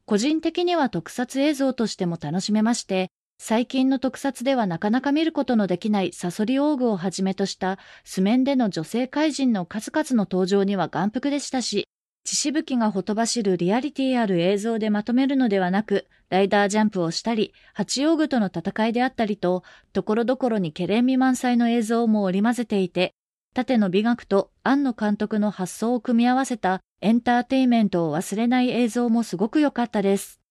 [0.03, 3.07] 個人的には特撮映像としても楽しめまして、
[3.39, 11.87] 最近の特撮ではなかなか見ることのできないサソリオーグをはじめとした素面での女性怪人の数々の登場には眼福でしたし、
[12.25, 19.63] 血しぶきがほとばしるリアリティある映像でまとめるのではなく、ライダージャンプをしたり、八王具との戦いであったりと、
[19.93, 23.13] ところどころにケレン味満載の映像も織り交ぜていて、
[23.53, 30.41] 縦の美学と庵野監督の発想を組み合わせたエンターテイメントを忘れない映像もすごく良かったです。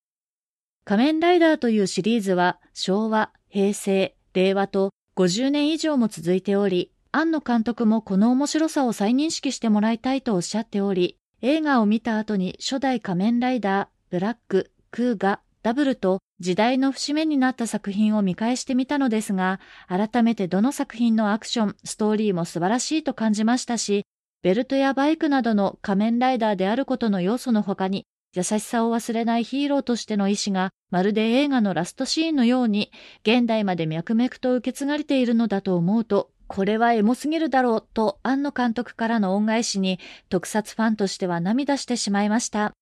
[0.84, 24.06] 仮面ライダーというシリーズは昭和、平成、令和と50年以上も続いており、庵野監督もこの面白さを再認識してもらいたいとおっしゃっており、映画を見た後に初代仮面ライダー、ブラック、クーガ、ダブルと時代の節目になった作品を見返してみたのですが、改めてどの作品のアクション、ストーリーも素晴らしいと感じましたし、
[24.42, 32.90] ベルトやバイクなどの仮面ライダーであることの要素の他に、優しさを忘れないヒーローとしての意志が、まるで映画のラストシーンのように、
[33.20, 42.72] 現代まで脈々と受け継がれているのだと思うと、これはエモすぎるだろうと、庵野監督からの恩返しに、特撮ファンとしては涙してしまいました。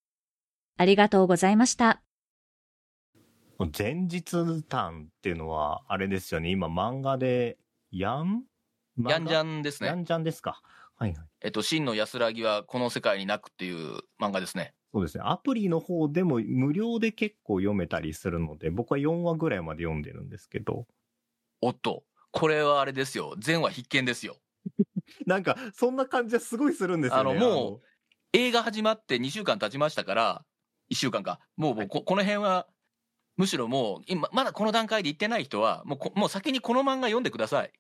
[0.79, 2.03] ありがとうございました。
[3.79, 6.51] 前日談っていうのは、あれですよね。
[6.51, 7.57] 今漫画で、
[7.93, 8.43] ヤン？
[9.09, 9.89] ヤンジャンンですね。
[9.89, 10.61] ヤンジャンですか。
[10.97, 11.27] はいはい。
[11.43, 14.75] えっと、真の安らぎはこの世界になくっていう漫画ですね。
[14.93, 15.25] そうですね。
[15.25, 20.87] アプリの方でも無料で結構読めたりするので、僕は4話ぐらいまで読んでるんですけど、
[21.61, 23.37] おっと、これはあれですよ。
[23.39, 24.39] 全話必見ですよ。
[25.27, 27.31] なんか、そんな感じはすごいするんですよね。
[27.31, 27.81] あのも
[28.33, 30.45] 映画始まって2週間経ちましたから、
[30.91, 31.39] 1週間か。
[31.57, 32.67] もうもうここの辺は、
[33.37, 37.73] むしろもう、今、まだこの段階で行ってない人は、もうこもう先にこの漫画読んでください。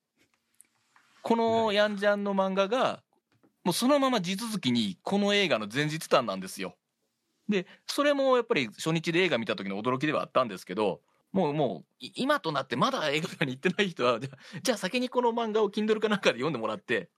[1.22, 3.02] このヤンジャンの漫画が、
[3.64, 6.76] もうそのまま地続きにこの映画の前日談なんですよ。
[7.48, 11.00] で、それもやっぱり初日で映画見た時の驚きではあったんですけど、
[11.32, 17.10] もうもう、い今となってまだ映画館に行ってない人は、じゃあじゃあ先にこの漫画を Kindle かなんかで読んでもらって、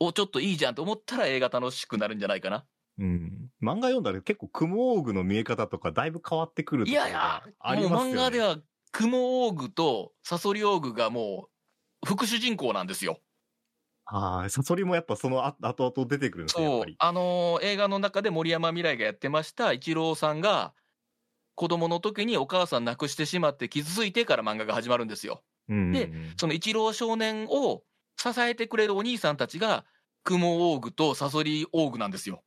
[0.00, 2.66] お、ちょっといいじゃんと思ったら映画楽しくなるんじゃないかな。
[2.98, 3.50] うん。
[3.62, 8.20] 漫画読んだら結構雲オーグの見え方とかだいぶ変わってくるといやいや、ありもうますよね。
[8.20, 8.58] 漫画では、
[8.92, 11.48] 雲オーグとサソリオーグがも
[12.02, 13.20] う、副主人公なんですよ。
[14.06, 16.66] ああ、サソリもやっぱそのあ後々出てくるんですね。
[16.66, 20.74] そうあのー映画の中で森山未来がやってました、一郎さんが、
[21.60, 25.42] 子供の時にお母さん亡くしてしまって傷ついてから漫画が始まるんですよ。
[25.68, 27.82] うんでその一郎少年を
[28.16, 29.84] 支えてくれるお兄さんたちが、
[30.24, 32.42] クモオーグとサソリオーグなんですよ。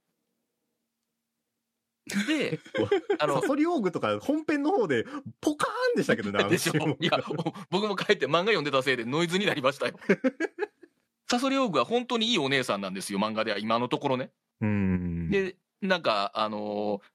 [2.28, 2.59] で、
[3.20, 5.05] あのサ、ソリオーグとか本編の方で
[5.41, 6.97] ポカーンでしたけどね、 でしょ？
[6.99, 7.24] いや、
[7.70, 9.99] 僕も帰って漫画読んでたせいでノイズになりましたよ。
[11.30, 14.32] サソリオーグは本当にいいお姉さんなんですよ、漫画では今のところね。
[14.61, 15.30] うん。
[15.30, 17.12] で、なんか、あのー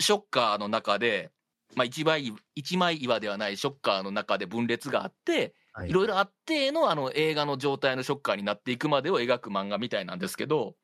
[0.00, 1.30] シショッカーの中で、
[1.74, 10.74] まあ一枚、一枚岩ではないショッカーの中で分裂があって、はいいろいろあってのあの映画の状態のショッカーになっていくまでを描く漫画みたいなんですけど、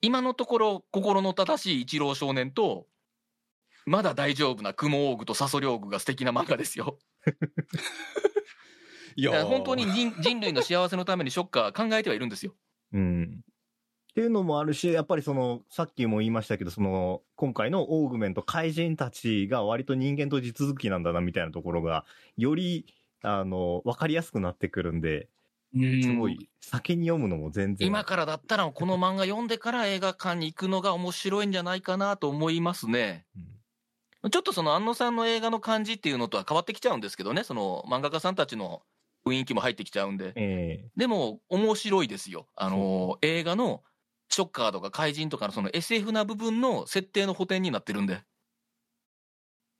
[0.00, 2.86] 今のところ心の正しい一郎少年と、
[3.84, 6.98] まだ大丈夫なクモオーグとサソリオーグが素敵な漫画ですよ。
[9.14, 12.54] いだから本当に人人類の幸せのためにショッカーは考えてはいるんですよ。
[12.92, 13.42] うん。
[14.16, 22.06] っていうのもあるし、やっぱりその、さっきも言いましたけど、その、今回のオーグメント怪人たちが割と人間と地続きなんだな、みたいなところが、
[22.38, 22.86] より、
[23.20, 25.28] あの、わかりやすくなってくるんで、
[25.74, 27.86] すごい、先に読むのも全然。
[27.86, 33.26] 今からだったらこの漫画読んでから映画館に行くのが面白いんじゃないかなと思いますね。
[34.32, 38.80] ちょっとその安野さんの映画の感じっていうのとは変わってきちゃうんですけどね、その漫画家さんたちの
[39.26, 40.32] 雰囲気も入ってきちゃうんで。
[40.36, 42.48] ええでも面白いですよ。
[42.56, 43.82] あの、映画の
[44.28, 48.22] ショッカーとか怪人とかのその SF な部分の設定の補填になってるんで。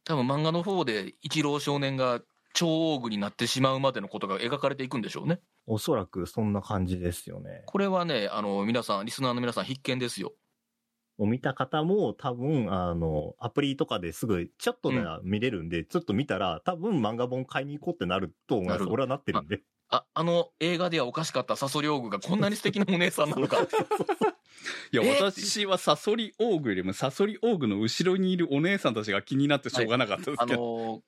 [0.05, 2.21] 多分漫画の方で一郎少年が
[2.55, 5.41] 超大具になってしまうまでのことが描かれていくんでしょうね。
[5.67, 7.65] おそらくそんな感じですよね。
[7.67, 10.33] これはね、あの、皆さん、リスナーの皆さん必見ですよ。
[11.19, 18.85] を見た方も多分、あの、アプリとかですぐ、ちょっとなら見れるんで、ちょっと見たら、多分漫画本買いに行こうってなると思います。
[18.85, 19.63] 俺はなってるんで。
[19.89, 23.77] あ、あの映画ではおかしかったサソリオーグがこんなに素敵なお姉さんなのかって。
[24.93, 25.21] いや、え？
[25.21, 30.61] 私はサソリオーグよりもサソリオーグの後ろにいるお姉さんたちが気になってしょうがなかったですあけど。
[30.61, 31.03] の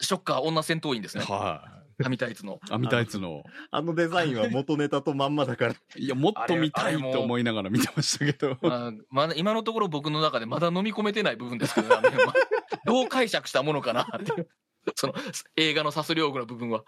[0.00, 1.24] ショッカー女戦闘員ですね。
[1.24, 2.54] は神タイツの。
[2.54, 2.58] い。
[2.70, 3.42] 網タイツの。
[3.70, 5.74] あのデザインは元ネタとまんまだから。
[5.96, 8.58] いや、もっと見たいと思いながら見てましたけど。
[8.60, 12.34] まあ、まだ今のところ僕の中でまだ飲み込めてない部分ですけど、ねまあ
[12.84, 14.48] どう解釈したものかなっていう。
[14.94, 15.14] その
[15.56, 16.84] 映画のサソリオーグの部分は。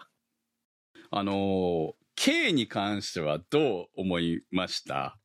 [1.11, 5.18] あのー、K に関してはどう思いました？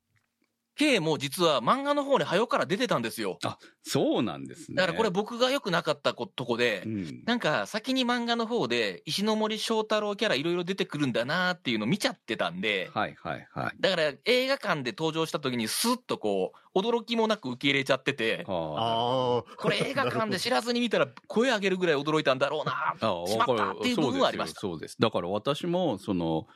[0.77, 3.39] K も実は漫画の方に早から出てたんですよ。
[3.83, 4.77] そうなんですね。
[4.77, 7.23] だからこれ僕が良くなかったことこで、うん。
[7.25, 13.77] なんか先に漫画の方で石ノ森章太郎キャラいろいろ出てくるんだなっていうのを見ちゃってたんで、はいはいはい。
[13.79, 19.43] だから映画館で登場した時にスッとこう、驚きもなく受け入れちゃってて、あああ。
[19.57, 22.73] これ映画館で知らずに見たら声上げるぐらい驚いたんだろうな。
[23.01, 24.97] ああしまったっていう部分はありましたそうですよそうです。
[24.99, 26.47] だから私も、その、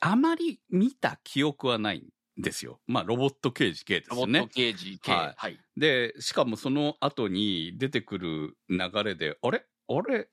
[0.00, 2.02] あまり見た記憶はないん
[2.38, 2.80] ですよ。
[2.86, 4.48] まあ、ロボット刑事 K ですロボットね。
[4.54, 5.12] 刑事系。
[5.12, 5.58] はいはい。
[5.76, 9.64] で、しかもその後に出てくる流れで、あれ？
[9.88, 10.28] あれ？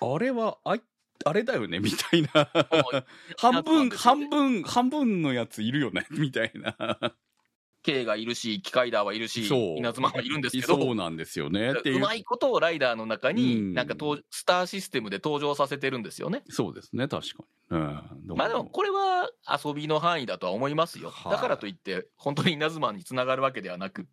[0.00, 0.82] あれは、あい、
[1.24, 1.80] あれだよね？
[1.80, 2.50] みたいな。
[3.38, 6.06] 半分、半分、半分のやついるよね？
[6.10, 7.14] みたいな。
[7.88, 9.46] K がいるし、機械ダーはいるし。
[9.46, 11.72] 稲妻はいるんですけど、そうなんですよね。
[11.84, 11.98] うう。
[11.98, 16.42] まいことをライダーの中うんに、なんか登スターシステムで登場させてるんですよね。
[16.50, 17.78] そうですね、確かに。
[17.78, 17.80] う
[18.34, 18.36] ん。
[18.36, 19.30] まあでも、これは
[19.64, 21.10] 遊びの範囲だとは思いますよ。
[21.10, 24.06] はいだからといって、本当に稲妻につながるわけではなく。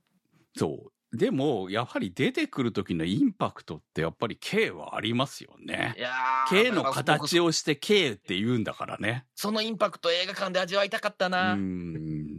[0.56, 1.18] そう。
[1.18, 6.02] でも、やはり出てくる時のインパクトってやっぱり K はありますよねい。
[6.02, 6.12] や
[6.50, 7.46] K の形を。
[7.46, 9.26] をして K って言うんだからね。
[9.36, 11.56] そのインパクト映画館で味わいたかったうな。
[11.56, 11.96] ん。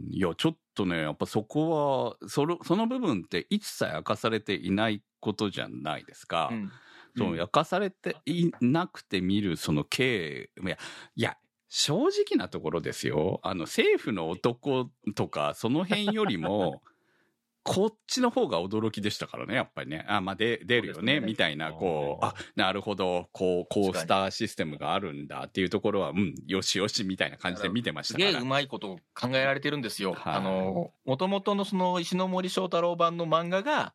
[0.09, 6.49] いや、ちょっとね、やっぱそこは、その、その部分って一切明かされていないことじゃないですか。
[6.51, 6.71] うん
[7.17, 10.77] その明かされていなくて見るその K、いや、
[11.15, 13.39] いや、正直なところですよ。
[13.41, 16.83] あの、政府の男とか、その辺よりも、
[17.67, 20.05] こっちの方が驚きでしたからね、やっぱりね。
[20.07, 28.31] あ、まあ、で、出るよね、みたいな、こう、ああ、なるほど、こう、こうスターシステムがあるんだっていうところは、うん、よしよし、みたいな感じで見てましすたから。
[28.31, 30.13] げえうまいこと考えられてるんですよ。
[30.13, 33.93] はいあの、もともとのその石ノ森章太郎版の漫画が、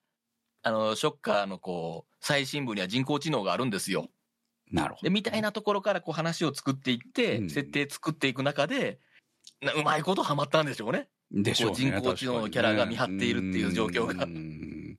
[0.63, 4.11] あの、ショッカーのこう、最新部には人工知能があるんですよ。
[4.71, 8.99] なるほで、みたいなところからこう話を作っていって、うん設定作っていく中で、
[9.63, 11.09] なうまいことハマったんでしょうね。
[11.33, 11.43] ど。
[11.43, 11.77] でしょうね。
[11.77, 14.99] 人工知能のキャラが見張っているっていう状況がねうん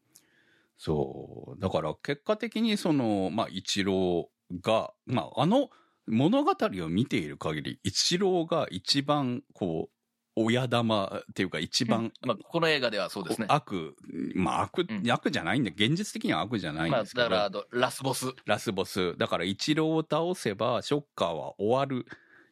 [0.77, 1.61] そう。
[1.61, 4.29] だから結果的にその、まあ、一郎
[4.61, 5.69] が、まあ、あの
[6.07, 9.93] 物語を見ている限り、一郎が一番、こう、
[10.35, 13.47] 親玉っていうか一番、まあ、この映画ではそうですね。
[13.49, 13.95] 悪、
[14.35, 18.33] まあ悪、うん悪じゃないんで、現実的には悪じゃないんまあ、ですけど、だからラスボス。
[18.45, 19.15] ラスボス。
[19.17, 22.05] だから一郎を倒せば、ショッカーは終わる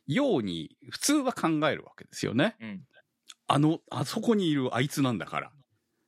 [0.07, 2.55] ように、普通は考えるわけですよね。
[2.61, 2.81] うん。
[3.53, 5.51] あの、あそこにいるあいつなんだから。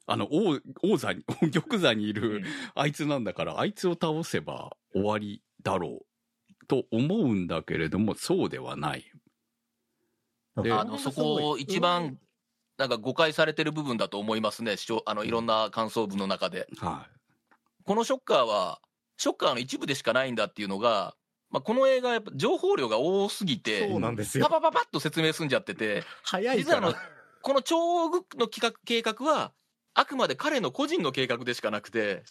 [0.05, 2.41] あの、王、王座に、 玉座にいる
[2.73, 6.65] あいつなんだから、あいつを倒せば終わりだろう。
[6.67, 9.11] と思うんだけれども、そうではない。
[10.55, 12.17] であの、そこを一番、
[12.77, 14.77] なんか誤解されてる部分だと思いますね。
[14.77, 16.67] 視聴あの、いろんな感想文の中で。
[16.77, 17.07] は
[17.83, 18.79] このショッカーは、
[19.17, 21.15] ショッカーの一部でしかないんだっていうのが、
[21.49, 24.45] まあ、この映画やっぱ情報量が多すぎて、そうなんですよ。
[24.45, 27.13] パパパパッと説明済んじゃってて、早いから実はあの。
[27.43, 29.51] この超具の企画計画は、
[29.93, 32.23] あくまで彼の個人の計画でしかなくて、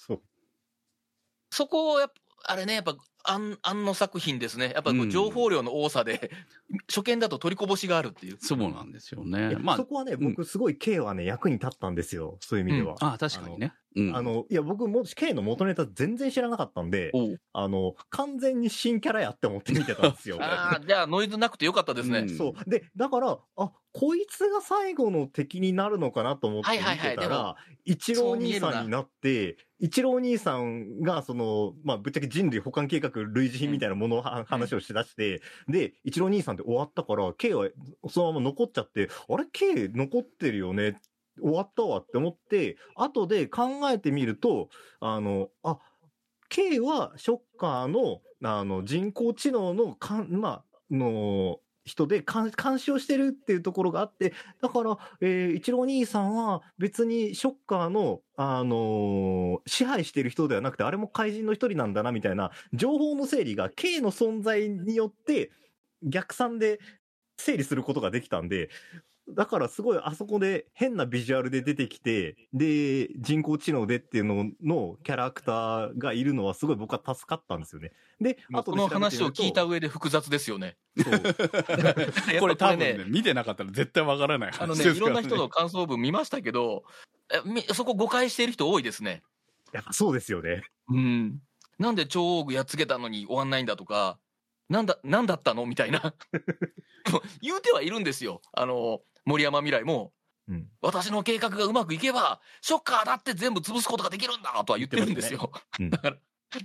[1.51, 2.15] そこをやっぱ、
[2.55, 4.73] あれね、やっぱ、あん、あんの作品ですね。
[4.75, 6.31] やっぱ情報量の多さで、
[6.89, 8.39] 初見だと取りこぼしがあるっていうい。。
[8.41, 9.53] そうなんですよいね。
[9.53, 12.39] やまあそ、こはね、うん僕すごい K はね、役に立ったんですよ。
[12.41, 12.97] そういう意味では。
[13.01, 13.75] あ確かにね。
[13.95, 17.13] うんあの、いや、僕も K の元ネタ全然知らなかったんで、
[17.53, 20.39] あの、完全に新キャラやって思って見てたんですよ。
[20.43, 22.21] ああ、じゃあノイズなくてよかったですね。
[22.21, 22.71] うんそう。
[22.71, 37.69] で、だから、あ、こいつが最後の敵になるのかなと思って見はいはいはいでてたら、一郎兄さんになって、一郎兄さんが、その、まあ、ぶっちゃけ人類保管計画類似品みたいなものをは、話をしだして、で、一郎兄さんって終わったから、K は
[38.09, 41.01] そのまま残っちゃって、あれ ?K 残ってるよね？
[41.41, 44.69] 終わったわって思って、後で考えてみると、
[45.01, 45.79] あの、あ、
[46.49, 65.51] K はショッカーの、あの、人工知能のかん、まあ、の、人で監視をしてるっていうところがあって、だから、えー、一郎兄さんは別にショッカーの、あのー支配してる人ではなくて、あれも怪人の一人なんだな、みたいな、情報の整理が K の存在によって、
[66.03, 66.81] 逆算で
[67.37, 68.71] 整理することができたんで、
[69.35, 77.93] だからすごいあそこで変なビジュアルで出てきて、で、人工知能でっていうののキャラクターがいるのはすごい僕は助かったんですよね。
[78.21, 80.77] で、この話を聞いた上で複雑ですよね。
[80.97, 81.21] そう
[82.41, 84.97] これ多分ねね、見てなかったら絶対わからないあのね、話ですからね。
[84.97, 86.85] いろんな人の感想文見ましたけど、
[87.33, 89.23] えみそこ誤解している人多いですね。
[89.73, 90.63] やっぱそうですよね。
[90.89, 91.41] うん。
[91.79, 94.19] なんで超大具やっつけたのに終わんないんだとか、
[94.69, 95.67] なんだ、なんだったの？
[95.67, 96.15] みたいな。
[97.43, 98.41] 言うてはいるんですよ。
[98.53, 100.13] あの、森山未来も、
[100.49, 100.69] うん。
[100.81, 105.53] 私の計画がうまくいけば、ショッカーだって全部潰すことができるんだとは言ってるんですよ。
[105.79, 106.17] うんだから、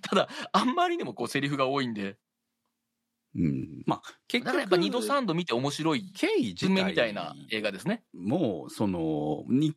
[0.01, 2.17] ただ、あんまりにもこうセリフが多いんで、
[3.35, 3.83] うん。
[3.85, 4.45] まあ、結局。
[4.45, 8.03] だからやっぱ二度三度見て面白い、経緯自文明体みたいな映画ですね。
[8.13, 9.75] もう、その、に、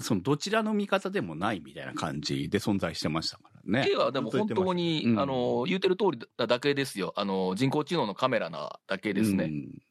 [0.00, 3.86] その、どちらの味方でもないみたいな感じで存在してましたからね。
[3.88, 7.12] K はでも本当に、うんあの、言うてる通りだだけですよ。
[7.16, 9.44] あの、人工知能のカメラなだけですね。
[9.44, 9.82] うん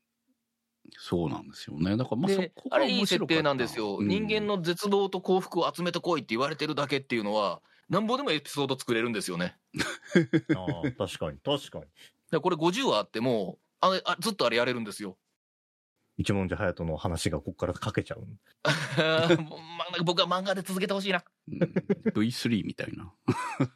[0.98, 1.98] そうなんですよね。
[1.98, 3.98] だからまあそでこ、があれいい設定なんですよ。
[3.98, 9.58] うん人間の絶望と幸福を集めてこいって言われてるだけっていうのは、なんぼでもエピソード作れるんですよね。
[10.56, 11.86] ああ、確かに、確かに。
[12.32, 15.18] でこれ50話あっても、あれあずっとあれやれるんですよ。
[16.18, 18.26] 一文字隼人の話がここから書けちゃう。
[20.06, 21.24] 僕は漫画で続けてほしいな。
[21.48, 21.60] うん
[22.16, 23.14] V3 みたいな。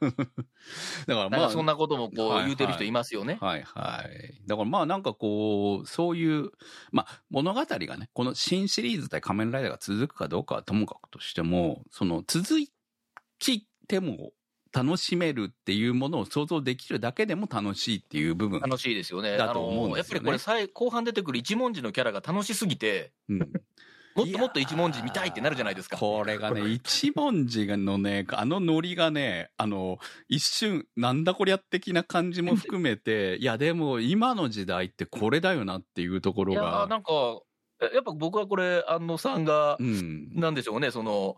[1.06, 3.38] だからまあ、かそんなこともこう言うてる人いますよね。
[3.42, 4.42] はいはい。
[4.48, 6.52] だからまあなんかこう、そういう、
[6.92, 12.46] まあ物語がね、この新シリーズ対仮面ライダーが続くかどうかはともかくとしても、その続
[13.40, 14.32] きても
[14.72, 18.60] 楽しめるっていうものを想像できるだけでも楽しいっていう部分。
[18.60, 19.38] 楽しいですよね。
[19.38, 23.52] だと思うんですよねやっぱりこれ最後半出てくる一文字のキャラが楽しすぎて、うん
[24.16, 25.98] もっともっと一文字見たいってなるじゃないですか。
[25.98, 36.88] これがね、一文字のね、あのノリがね、あの、一瞬、なんだこりゃ的な感じも含めて、 いやでも今の時代ってこれだよなっていうところいや。
[36.90, 37.12] なんか、
[37.82, 40.32] えやっぱ僕はこれ、安野さんがう、ん。
[40.34, 41.38] なんでしょうね、その、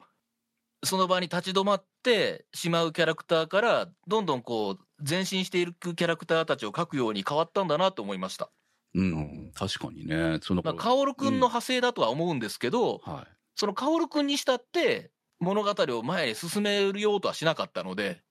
[0.84, 8.52] その場に立ち止まってしまうキャラクターから、どんどんこう、前進していくキャラクターたちを描くように変わったんだなと思いました。
[8.94, 9.52] うん。
[9.54, 10.40] 確かにね。
[10.42, 13.32] そのまあ、カオルくんの派生だとは思うんですけど、はい。
[13.56, 18.22] そのカオルくんにしたって、物語を前に進めるようとはしなかったので、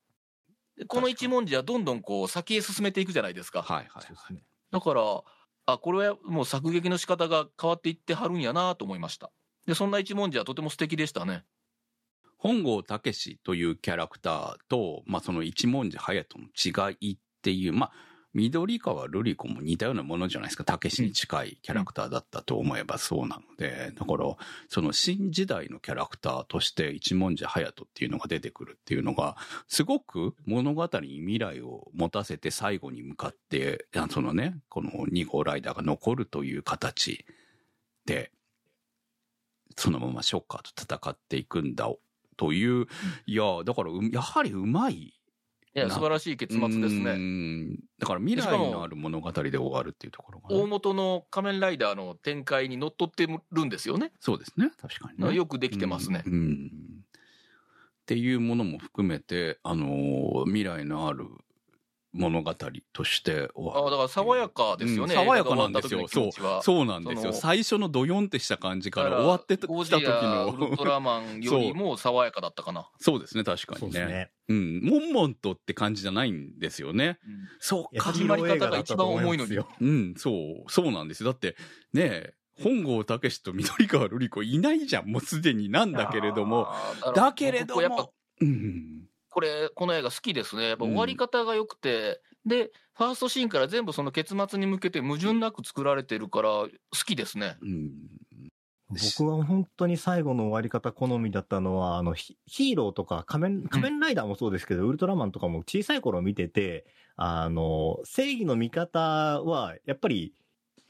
[0.88, 3.62] この一文字はどんどんこう先へ進めていくじゃないですか。
[3.62, 4.42] はいはいそうですね。
[4.70, 5.22] だから、
[5.66, 9.30] あ、これはもう作劇の仕方が変わっていってはるんやなと思いました。
[9.66, 11.44] で、そんな一文字はとても素敵でしたね。
[12.40, 17.92] 本郷武史というキャラクターと、まあ、その一文字隼人の違いっていう、まあ、
[18.32, 20.64] 緑川瑠璃子も似たようなものじゃないですか。
[20.64, 24.36] 武史に近いキャラクターだったと思えばそうなので、だから、
[24.68, 29.36] その新時代のキャラクターとして一文字隼人っていうのが出てくるっていうのが、
[29.68, 37.26] すごく物語に未来を持たせて最後に向かって、そのね、この2号ライダーが残るという形
[38.06, 38.30] で、
[39.76, 41.90] そのままショッカーと戦っていくんだ
[42.40, 42.86] という、
[43.26, 44.94] いや、だからう、やはりうまい。
[44.94, 45.12] い
[45.74, 47.16] や、な素晴らしい結末ですうね。
[47.16, 54.10] んだから未来のある物語で終わるっていうところがね、大元の仮面ライダーの展開にのっとってるんですよね。
[54.20, 54.70] そうですね。
[54.80, 55.34] 確かにね。
[55.34, 56.22] よくできてますね。
[56.26, 56.32] うん。
[56.32, 56.70] うん
[58.00, 61.26] っていうものも含めて、あのー未来のある
[62.12, 62.54] 物語
[62.92, 65.14] として終わあだから爽やかですよね。
[65.14, 67.20] うん爽やかなんですよ映画が終わった時の気持ちはそうなんですよ。
[67.20, 70.76] その最初のドヨンってした感じから終わってきたゴジ時ラウルの。
[70.76, 72.90] トラマンよりも 爽やかだったかな。
[72.98, 73.80] そうですね、確かにね。
[73.80, 74.30] そうですね。
[74.48, 74.80] うん。
[74.82, 77.18] モンモンとって感じじゃないんですよね。
[77.60, 78.04] そうか。
[78.12, 79.68] 始まり方が一番重いのによ。
[79.80, 80.30] うん、そ
[80.66, 81.30] う、そうなんですよ。
[81.30, 81.56] だって、
[81.92, 86.68] ねえ、本郷武史と緑川瑠璃子いないじゃん、もうすでになんだけれども。
[87.14, 89.09] だけれど僕やっぱも、うん。
[89.30, 90.68] これ、この映画好きですね。
[90.68, 96.68] やっぱ終わり方が良くて、で、ファーストシーンから全部その結末に向けて矛盾なく作られてるから好
[97.06, 97.56] きですね。
[97.62, 97.92] うん。
[98.90, 110.34] 僕は本当に最後の終わり方好みだったのは、あの、ヒヒーローとか仮面、仮面ライダーもそうですけど、ウルトラマンとかも小さい頃見てて、あの、正義の味方は、やっぱり、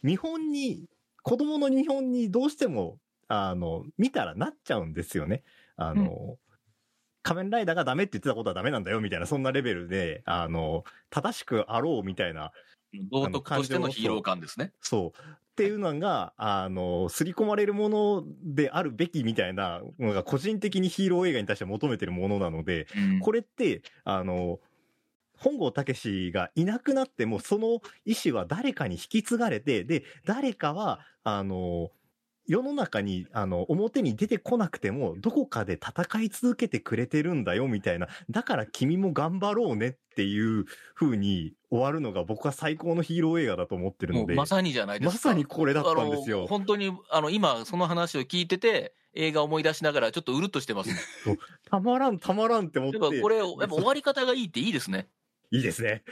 [0.02, 0.86] 見本に、
[1.22, 2.98] 子供の日本にどうしても、
[3.28, 5.42] あの、見たらなっちゃうんですよね。
[5.76, 6.38] あの、
[7.22, 12.52] 仮面ライダーがダメって言ってたことはダメなんだよ、みたいな、そんなレベルで、あの、正しくあろう、みたいな、
[13.10, 14.72] 道徳としてのヒーロー感ですね。
[14.80, 15.20] そう。
[15.20, 24.58] っていうのが、あの、刷り込まれるものであるべきみたいなのが個人的にヒーロー映画に対して求めてるものなので、うんこれって、あの、
[25.36, 31.90] 本郷武がいなくなっても、その意思は誰かに引き継がれて、で、誰かは、あの、
[32.46, 38.08] 世の中に、あの、表に出てこなくても、どこかで戦い続けてくれてるんだよ、みたいな。
[38.28, 40.64] だから君も頑張ろうねっていう
[40.94, 44.34] 風に終わるのが僕は最高のヒーロー映画だと思ってるので。
[44.34, 45.28] まさにじゃないですか。
[45.28, 46.46] まさにこれだったんですよ。
[46.46, 50.96] 本当に、あの、今、その話を聞いてて、映画思い出しながら、ちょっとうるっとしてますね。
[51.70, 52.92] たまらん、たまらんって思っ。
[52.92, 55.08] てぱこれ、やっぱ終わり方がいいっていいですね。
[55.52, 56.04] いいですね。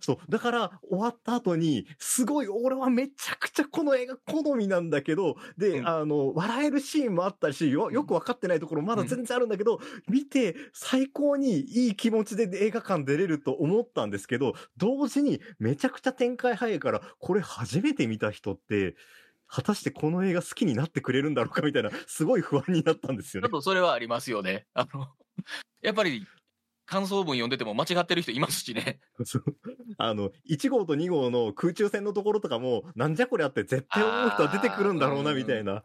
[0.00, 0.18] そう。
[0.28, 18.94] だから、終わった後に、すごい、俺はめちゃくちゃこの映画好みなんだけど、で、うんあの、笑えるシーンもあったし、よ、よくわかってないところまだ全然あるんだけど、見て、最高にいい気持ちで映画館出れると思ったんですけど、同時にめちゃくちゃ展開早いから、これ初めて見た人って、
[19.46, 24.66] 果たしてこの映画好きになってくれるんだろうかみたいな、すごい不安になったんですよねそれはありますよね。
[24.74, 25.08] あの、
[25.80, 26.26] やっぱり、
[26.90, 28.98] 感想文読んでても間違ってる人いますしね。
[29.96, 35.84] あの、1号と2号の空中戦のところとかも、なんじゃこりゃって絶対思う人は出てくるんだろうな、みたいな。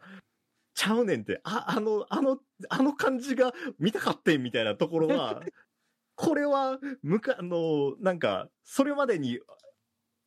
[0.74, 2.38] ちゃうねんって、あ、あの、あの、
[2.70, 5.40] あの感じが見たかってん、みたいなところは、
[6.16, 9.38] これは、むか、あの、なんか、それまでに、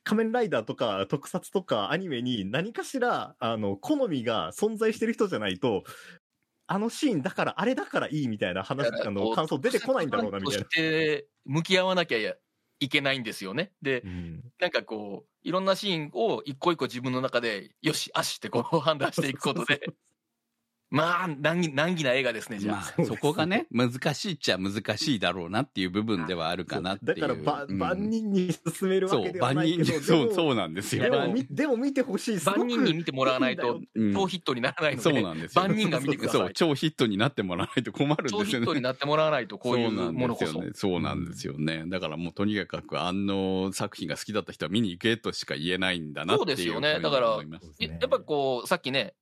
[0.05, 5.83] 仮面ライダーとか特撮とかアニメに何かしら、あの、好みが存在してる人じゃないと、
[6.71, 10.69] あのシーンだから、あれだからいいみたいな話、あの、感想出てこないんだろうな、みたいなと。
[10.69, 12.35] して、向き合わなきゃ
[12.79, 13.71] いけないんですよね。
[13.81, 19.81] で、うんなんかこう、いろんなシーンを一個一個自分の中で、よし、あしってこう判断していくことで、
[20.91, 22.93] まあ、難儀、難儀な映画ですね、じゃまあ。
[22.97, 27.15] あ、そこがね、難しいっちゃ難しいだろうなっていう部分ではあるかなっていう。
[27.15, 31.03] だから、ば、うん万人に勧めるわそう、けでは万人に、ないけど、そう、うそうなんですよ。
[31.03, 32.39] でも、みでも見てほしい。
[32.39, 35.61] すごく万人に見てもらわないと、うん超ヒットにならないので、そうなんですよ。
[35.61, 38.45] 万人が見てくださいそう、超ヒットになってもらわないと困るんですよね。
[38.45, 40.45] 超ヒットになってもらわないと、こういうそうなんものこそ。
[40.45, 40.71] ですよね。
[40.73, 41.83] そうなんですよね。
[41.87, 47.39] だからもうとにかくあの作品が好きだった人は見に行けとしか言えないんだなっていうそうですよねだから
[47.79, 49.13] やっぱこう、さっきね、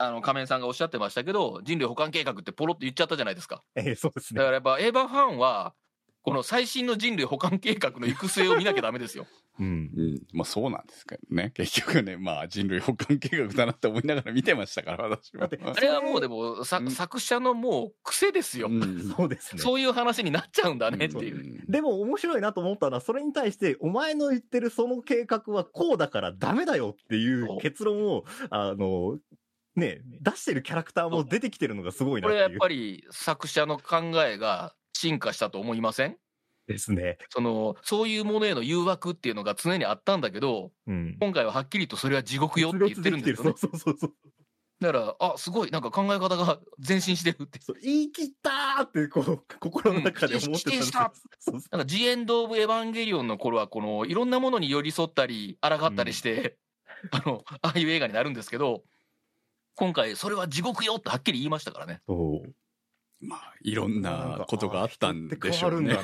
[0.00, 3.62] あの、仮面さんがおっしゃってましたけど、人類保管計画ってポロって言っちゃったじゃないですか。
[3.76, 4.38] ええそうですね。
[4.38, 5.74] だからやっぱエヴァファンは、
[6.22, 9.26] この最新の人類保管計画の行く末を見なきゃダメですよ。
[9.58, 9.66] うん。
[9.66, 10.22] うん。
[10.32, 11.50] まあそうなんですけどね。
[11.54, 15.48] 結局ね、まあ人類保管計画だなって思いながら見てましたから、私は。
[15.48, 18.68] あれはもうでも、さうん作者のもう癖ですよ。
[18.70, 19.62] うんそうですね。
[19.62, 21.36] そういう話になっちゃうんだねっていう。
[21.36, 29.18] うんでも面白いなと思ったのは、それに対して、お前の言ってるその計画はこうだからダメだよっていう結論を、あの、
[29.76, 32.42] ね、出してるキャラクターも出てきてるのがすごいなっていう。
[32.42, 36.16] これやっぱり作者の考えが進化したと思いません？
[36.66, 37.18] ですね。
[37.30, 41.16] その、そういうものへの誘惑っていうのが常にあったんだけど、うん。
[41.20, 43.54] 今回ははっきりとそれは地獄よって言ってるんですよね。
[43.56, 44.12] そうそうそう。
[44.80, 47.60] だから、あ、すごい、なんか考え方が前進してるって。
[47.60, 50.92] そう言い切ったーって、こう、心の中で思ってたんです
[51.48, 56.56] うなんか、ジエンド・オブ・エヴァンゲリオンの頃は、この、いろんなものに寄り添ったり、抗ったりして、
[57.10, 58.84] あの、ああいう映画になるんですけど、
[59.80, 62.02] 今回、それは地獄よってはっきり言いましたからね。
[62.06, 62.54] そう。
[63.26, 65.96] まあいろんなことがあったんでしょうね。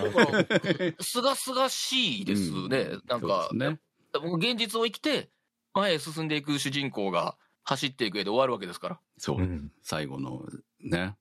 [1.00, 2.78] すがすがしいですね。
[2.78, 3.78] うんなんか、ね。
[4.14, 5.28] 僕現実を生きて、
[5.74, 9.00] 前へ進んでいく主人公が走っていく絵で終わるわけですから。
[9.18, 10.46] そう、うん最後の
[10.80, 11.14] ね、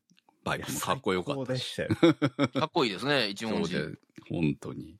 [0.45, 1.75] バイクもかっこよかったし。
[1.75, 1.89] たよ。
[2.55, 3.75] かっこいいですね、一文字。
[4.29, 4.97] 本当に。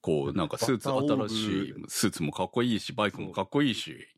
[0.00, 4.08] こう、なんかスーツ、新しいスーツもかっこいいし、バイクもかっこいいし。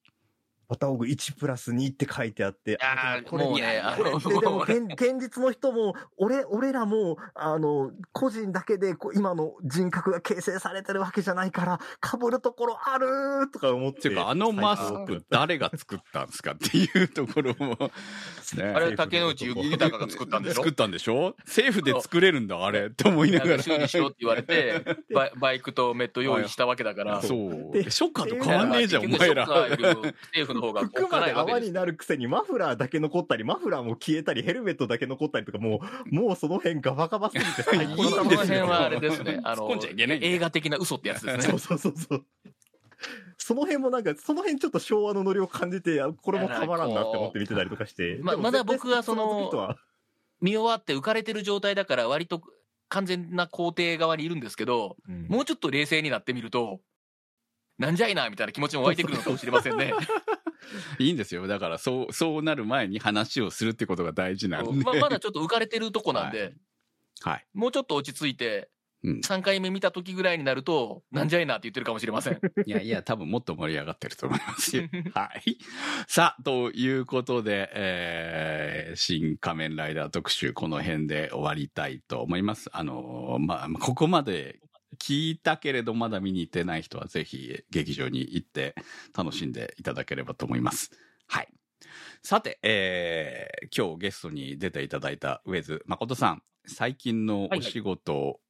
[0.69, 14.03] ボタオグ1プラス2って書いてあって、あーこれもうねあこれのででも 現現実の人も、俺、俺らも、あの、個人だけでこう今の人格が形成されてるわけじゃないから、被るところあるとか思って。
[14.03, 17.91] ていうか、あのマスク誰が作ったんですかっていうところも、
[18.57, 20.55] ねあれ竹野内豊が作ったんでしょ？
[20.57, 21.35] 作ったんでしょ？
[21.47, 23.63] 政府で作れるんだ、あれって思いながら。
[23.63, 24.85] 修理しろって言われて、
[25.15, 27.23] バイバイクとメット用意したわけだから。
[27.23, 27.73] そう。
[27.73, 29.47] でショッカーと変わんねえじゃん、お前ら。
[29.47, 31.61] 政府の方がおっ服までかないわけです。
[31.61, 35.81] 泡になるくせにマフラーだけ残ったり、マフラーも消えたり、ヘルメットだけ残ったりとか、も
[36.11, 39.41] う、もうその辺ガバガバすぎて最高いいんですよ辺はあれですね。
[39.45, 41.59] あの映画的な嘘ってやつですね そう。
[41.59, 42.25] そうそうそう。
[43.37, 48.19] その辺もなんか、その辺ちょっと昭和のノリを感じて、あこれもたまらんなって思って見てたりとかして。
[48.21, 49.77] ままだ僕はその
[50.41, 52.43] 見終わって浮かれてる状態だから割と
[52.89, 54.97] 完全な肯定側にいるんですけど、
[55.29, 56.81] もうちょっと冷静になってみると、
[57.79, 59.93] なんじゃいなみたいな気持ちも湧いてくるのかもしれませんね。
[60.99, 61.47] いいんですよ。
[61.47, 64.85] だから、そう、そうなる前に話をするってことが大事なんで。
[64.85, 66.55] ままだちょっと浮かれてるとこなんで、
[67.21, 67.47] はい。
[67.55, 68.71] もうちょっと落ち着いて、
[69.05, 69.21] うん。
[69.21, 72.41] 3回目見た時ぐらいになると、なんじゃいなって言ってるかもしれません。
[72.67, 74.89] いやいや、多分もっと盛り上がってると思いますよ。
[75.15, 75.59] はい。
[76.09, 82.71] さあ、ということで、えー、新仮面ライダー特集、この辺で終わりたいと思います。
[82.73, 84.59] あのー、まあ、ここまで
[84.97, 88.75] 聞いたけれど、まだ見に行ってない人は、ぜひ劇場に行って
[89.17, 90.91] 楽しんでいただければと思います。
[91.27, 91.49] はい。
[92.23, 98.41] さて、えー、今日ゲストに出ていただいた上江洲誠さん、最近のお仕事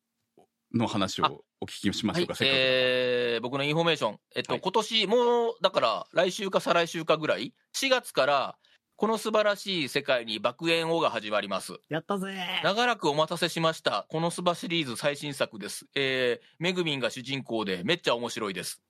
[0.75, 4.19] の話をお聞きしましょうか、はい、せっかくえー、僕のインフォメーション。
[4.35, 8.59] えっと、はい今年、もう、だから、来週か再来週かぐらい、4月から、
[8.99, 11.75] この素晴らしい世界に爆焔をが始まります。
[11.89, 12.35] やったぜ
[12.65, 14.09] 長らくお待たせしました。
[14.11, 15.87] このスバシリーズ最新作です。
[15.95, 18.83] えー、めぐみんが主人公で、めっちゃ面白いです。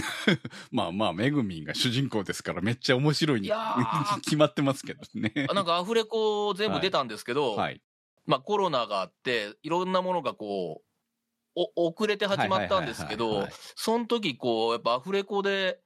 [0.70, 3.50] まあまあ、めぐみんが主人公ですから、めっちゃ面白いに
[4.24, 5.32] 決まってますけどね。
[5.48, 7.80] あなんかアフレコ全部出たんですけど、はい。
[8.26, 10.82] まあコロナがあって、いろんなものがこ
[11.54, 15.80] う、お遅れて始まったんですけどはいはいはいはい、その時こう、やっぱアフレコで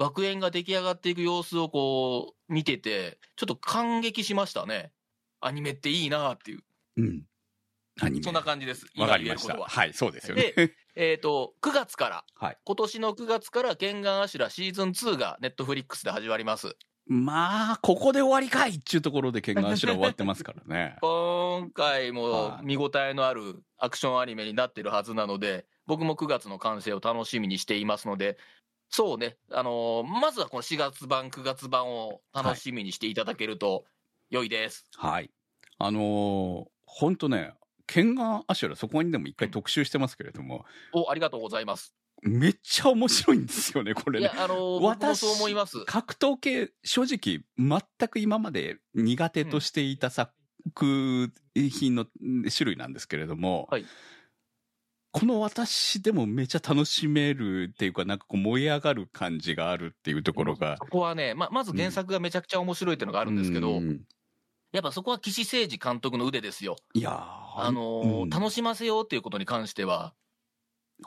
[0.00, 4.92] 爆炎が出来上がっていく様子をこう、見てて、ちょっと感激しましたね。
[5.42, 6.60] アニメっていいなっていう、
[6.96, 7.22] うん。
[8.00, 8.22] アニメ。
[8.22, 8.86] そんな感じです。
[8.96, 9.58] わかりました。
[9.58, 9.68] は。
[9.68, 10.54] はい、そうですよね。
[10.96, 16.78] えっ、と、9月から、はい今年の9月から、ケンガンアシュラシーズン2がネットフリックスで始まります。
[17.06, 20.96] まあ、ここで終わりかいっていうところで、ケンガンシュラ終わってますからね。
[21.02, 28.38] 今回もはい見応えのあるアクションアニメになってるはずなので、僕も9月の完成を楽しみにしていますので、
[28.90, 33.84] そうね、あのーまずはこの4月版、9月版を楽しみにしていただけると
[34.30, 34.84] 良いです。
[34.96, 35.30] はい。
[35.78, 37.54] あのー、ほんとね、
[37.86, 41.94] ケンガンアシュラ、そこにでも一回特集してますけれども、お、ありがとうございます。
[42.22, 44.26] めっちゃ面白いんですよね、これね。
[44.26, 45.84] いや、あのー僕もそう思います。
[45.84, 50.32] 格闘系、正直、全く今まで苦手としていた作
[51.54, 52.06] 品の
[52.54, 53.86] 種類なんですけれども、はい
[55.12, 60.86] この私でもめちゃ楽しめるっていうか、なんかこう燃え上がる感じがあるっていうところがそ。
[60.86, 64.00] こはね、ま、まず原作がめちゃくちゃ面白いっていうのがあるんですけど、うん
[64.72, 66.76] やっぱそこは岸誠二監督の腕ですよ。
[66.94, 70.29] いやーあのーうん楽しませようっていうことに関しては、え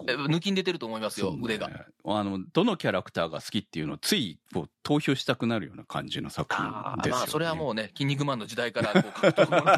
[0.05, 1.69] 抜きん出てると思いますよ、ね腕が。
[2.05, 7.17] あの、どのキャラクターが好きっていうのをついこう投票したくなるような感じの作品あですよね。
[7.17, 9.77] ーまあ、それはもうね、筋肉マンの時代からこう もの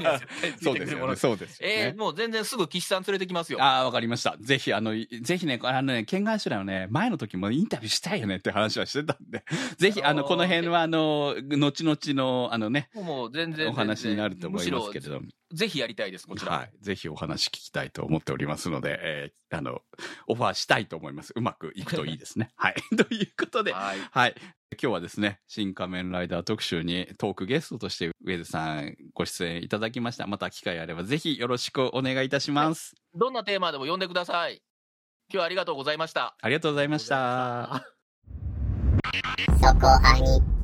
[0.61, 1.15] そいうですよね。
[1.15, 1.73] そうですよね。
[1.87, 3.61] えー、もう全然すぐ岸さん連れてきますよ。
[3.61, 4.35] ああ、わかりました。
[4.39, 9.43] ぜひ、あの、いぜひね、あのね、ケンガンシュラのね、前の時もインタビューしたいよねって話はしてたんで、
[9.77, 16.51] ぜひ、あの、あのーこの辺は、あの、後々の、あのね、もう全然お話になると思いますけれども、ぜひやりたいです、こちら。
[16.51, 16.71] はい。
[16.81, 19.81] ぜひお話聞きたいと思っておりますので、えーあの、
[20.27, 21.33] オファーしたいと思います。
[21.35, 22.51] うまくいくといいですね。
[22.57, 22.75] はい。
[22.95, 23.99] ということで、はい。
[24.11, 24.35] はい。
[24.71, 30.27] 今日はですね、新仮面ライダー特集にトークゲストとしてウェズさんご出演いただきました。
[30.27, 32.95] また機会あればぜひよろしくお願いいたします。
[33.13, 34.61] どんなテーマでも呼んでください。
[35.29, 36.35] 今日はありがとうございました。
[36.41, 37.85] ありがとうございました。
[39.61, 40.55] そこアニ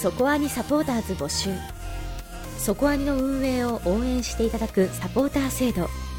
[0.00, 1.50] そこアニサポーターズ募集
[2.56, 5.88] そこアニの運営を応援していただくサポーター制度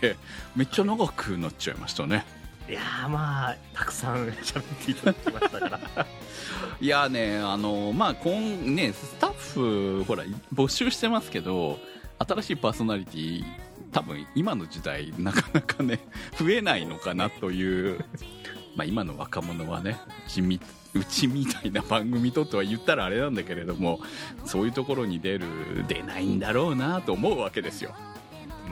[0.00, 0.16] で
[0.56, 2.24] めっちゃ長くなっちゃいましたね。
[2.68, 6.06] いやーまあたくさん喋っていただきましたから。
[6.80, 8.40] いやねあのまあ今
[8.74, 10.24] ねスタッフほら
[10.54, 11.78] 募集してますけど
[12.18, 13.44] 新しいパーソナリティ
[13.92, 16.00] 多分今の時代なかなかね
[16.38, 18.04] 増えないのかなという
[18.74, 20.60] まあ今の若者はねうちみ
[20.94, 24.00] うちみたいな番組ととは言ったらあれなんだけれども
[24.44, 25.46] そういうところに出る
[25.88, 27.94] 出ないんだろうなと思うわけですよ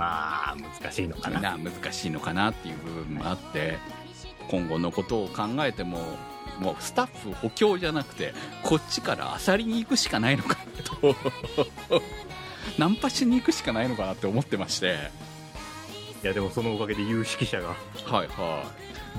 [0.00, 1.40] まあ難しいのかな。
[1.40, 3.76] な難しいのかなっていう部分もあって
[4.48, 5.98] 今後のことを考えても
[6.58, 8.32] もうスタッフ補強じゃなくて
[8.62, 11.14] こっちから漁りに行くしかないのかなと。
[12.78, 15.10] ナンパしに行くしかないのかなって思ってまして。
[16.22, 18.64] いやでもそのおかげで有識者がはいは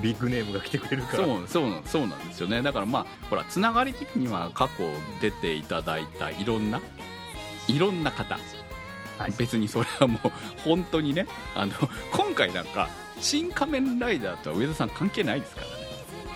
[0.00, 1.24] ビッグネームが来てくれるから。
[1.24, 2.60] そうそうなんそうなんですよね。
[2.60, 4.90] だからまあほらつながり的には過去
[5.20, 6.80] 出ていただいたいろんな
[7.68, 8.38] いろんな方、
[9.18, 9.32] はい。
[9.36, 10.32] 別にそれはもう
[10.64, 11.72] 本当にねあの
[12.12, 12.88] 今回なんか
[13.20, 15.72] 「新仮面ライダー」とは上田さん関係ないですからね。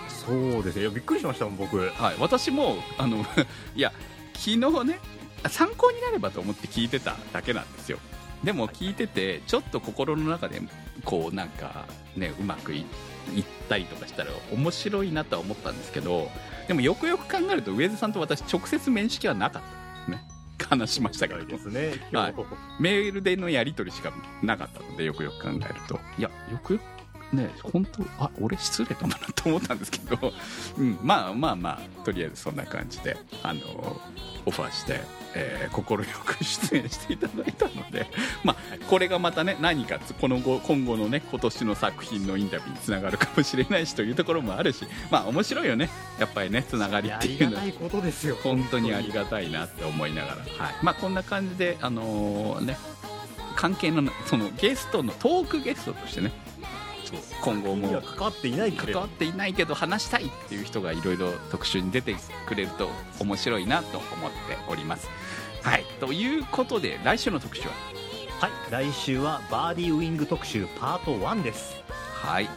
[0.09, 1.79] そうですねいやびっくりしましたもん僕。
[1.79, 3.25] はい、私もあの
[3.77, 3.93] いや
[4.35, 4.99] 昨日ね
[5.49, 7.99] 参考になればと思って聞いてただけなんですよ。
[8.45, 10.61] でも聞いててちょっと心の中で
[11.05, 11.87] こうなんか
[12.17, 12.85] ねうまくい
[13.35, 16.31] いったりとかしたら面白いなとは思ったんですけど
[16.69, 20.36] でもよくよく考えると上津さんと私直接面識はなかったですね
[20.69, 21.45] 話しましたけど。
[21.45, 21.93] ですね。
[22.13, 22.35] はい。
[22.81, 24.13] メールでのやり取りしか
[24.43, 26.01] なかったのでよくよく考えると。
[26.19, 26.96] いやよくよく
[27.33, 30.33] ね本当あ俺失礼かもなと思ったんですけど、
[30.79, 34.01] うん、まあまあまあとりあえずそんな感じであの
[34.45, 35.01] オファーして
[35.35, 38.07] えー快く出演していただいたので、
[38.43, 38.57] まあ、
[38.89, 45.91] これがまたね何かつこの後今後のね今年の作品のインタビューにつながるかもしれないしというところもあるしまあ面白いよね。
[46.19, 47.65] やっぱりねつながりっていうのは。
[47.65, 48.37] りがたいことですよ。
[48.43, 50.75] 本当にありがたいなって思いながら、はい。
[50.83, 52.79] まあ、こんな感じで、あのーね、
[53.57, 56.31] 関係のそのゲストのトークゲストとしてね
[57.43, 58.01] 今後も。
[58.01, 58.73] 関わっていないっ
[59.19, 62.17] ていないけど話したいっていう人がいろいろ特集に出て
[62.47, 62.89] くれると
[63.21, 64.37] 面白いなと思って
[64.69, 65.09] おります。
[65.63, 67.75] はい、ということで来週の特集は？
[68.41, 68.51] はい。
[68.71, 71.77] 来週はバーディーウィング特集パート1です。
[72.15, 72.49] はい。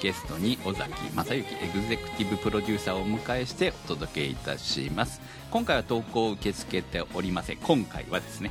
[0.00, 5.20] ゲストに尾崎正幸エグゼクティブプロデューサーをお迎えしてお届けいたします。
[5.50, 7.56] 今回は投稿を受け付けておりません。
[7.58, 8.50] 今回はですね。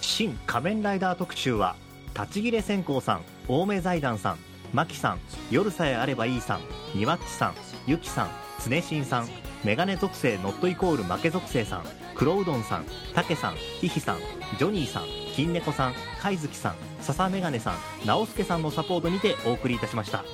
[0.00, 1.76] 新仮面ライダー特集は
[2.14, 4.38] 立ち切れ線香さん青梅財団さん
[4.72, 5.20] マキさん
[5.50, 6.60] 夜さえあればいいさん
[6.94, 7.54] ニワッチさん
[7.86, 8.30] ゆきさん
[8.68, 9.28] 常新さん
[9.64, 11.84] メガネ属性ノットイコール負け属性さん
[12.14, 14.18] 黒うどんさんたけさんひひさん
[14.58, 15.04] ジョニーさん
[15.34, 17.74] 金猫さん貝月さん笹メガネさん
[18.06, 20.24] 直輔さんのサポートにてお送りいたしました。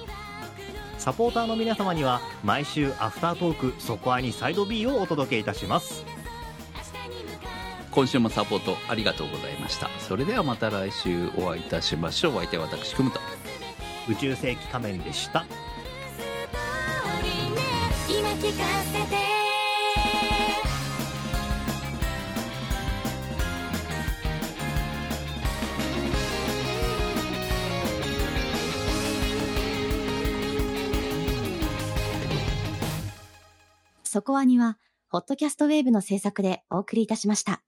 [0.99, 6.05] サポーターの皆様には毎週アフタートーク「そこアニサイド B」をお届けいたします。
[7.91, 9.91] 今週もサポートありがとうございました。
[9.99, 12.37] それではまた来週お会いいたしましょう。
[12.37, 13.21] お相手は私くむと。
[14.09, 15.45] 宇宙世紀仮面でした。
[18.09, 19.31] 今聞かせて。
[34.05, 34.77] そこアニは、
[35.09, 37.63] ホットキャストウェーブの制作でお送りいたしました。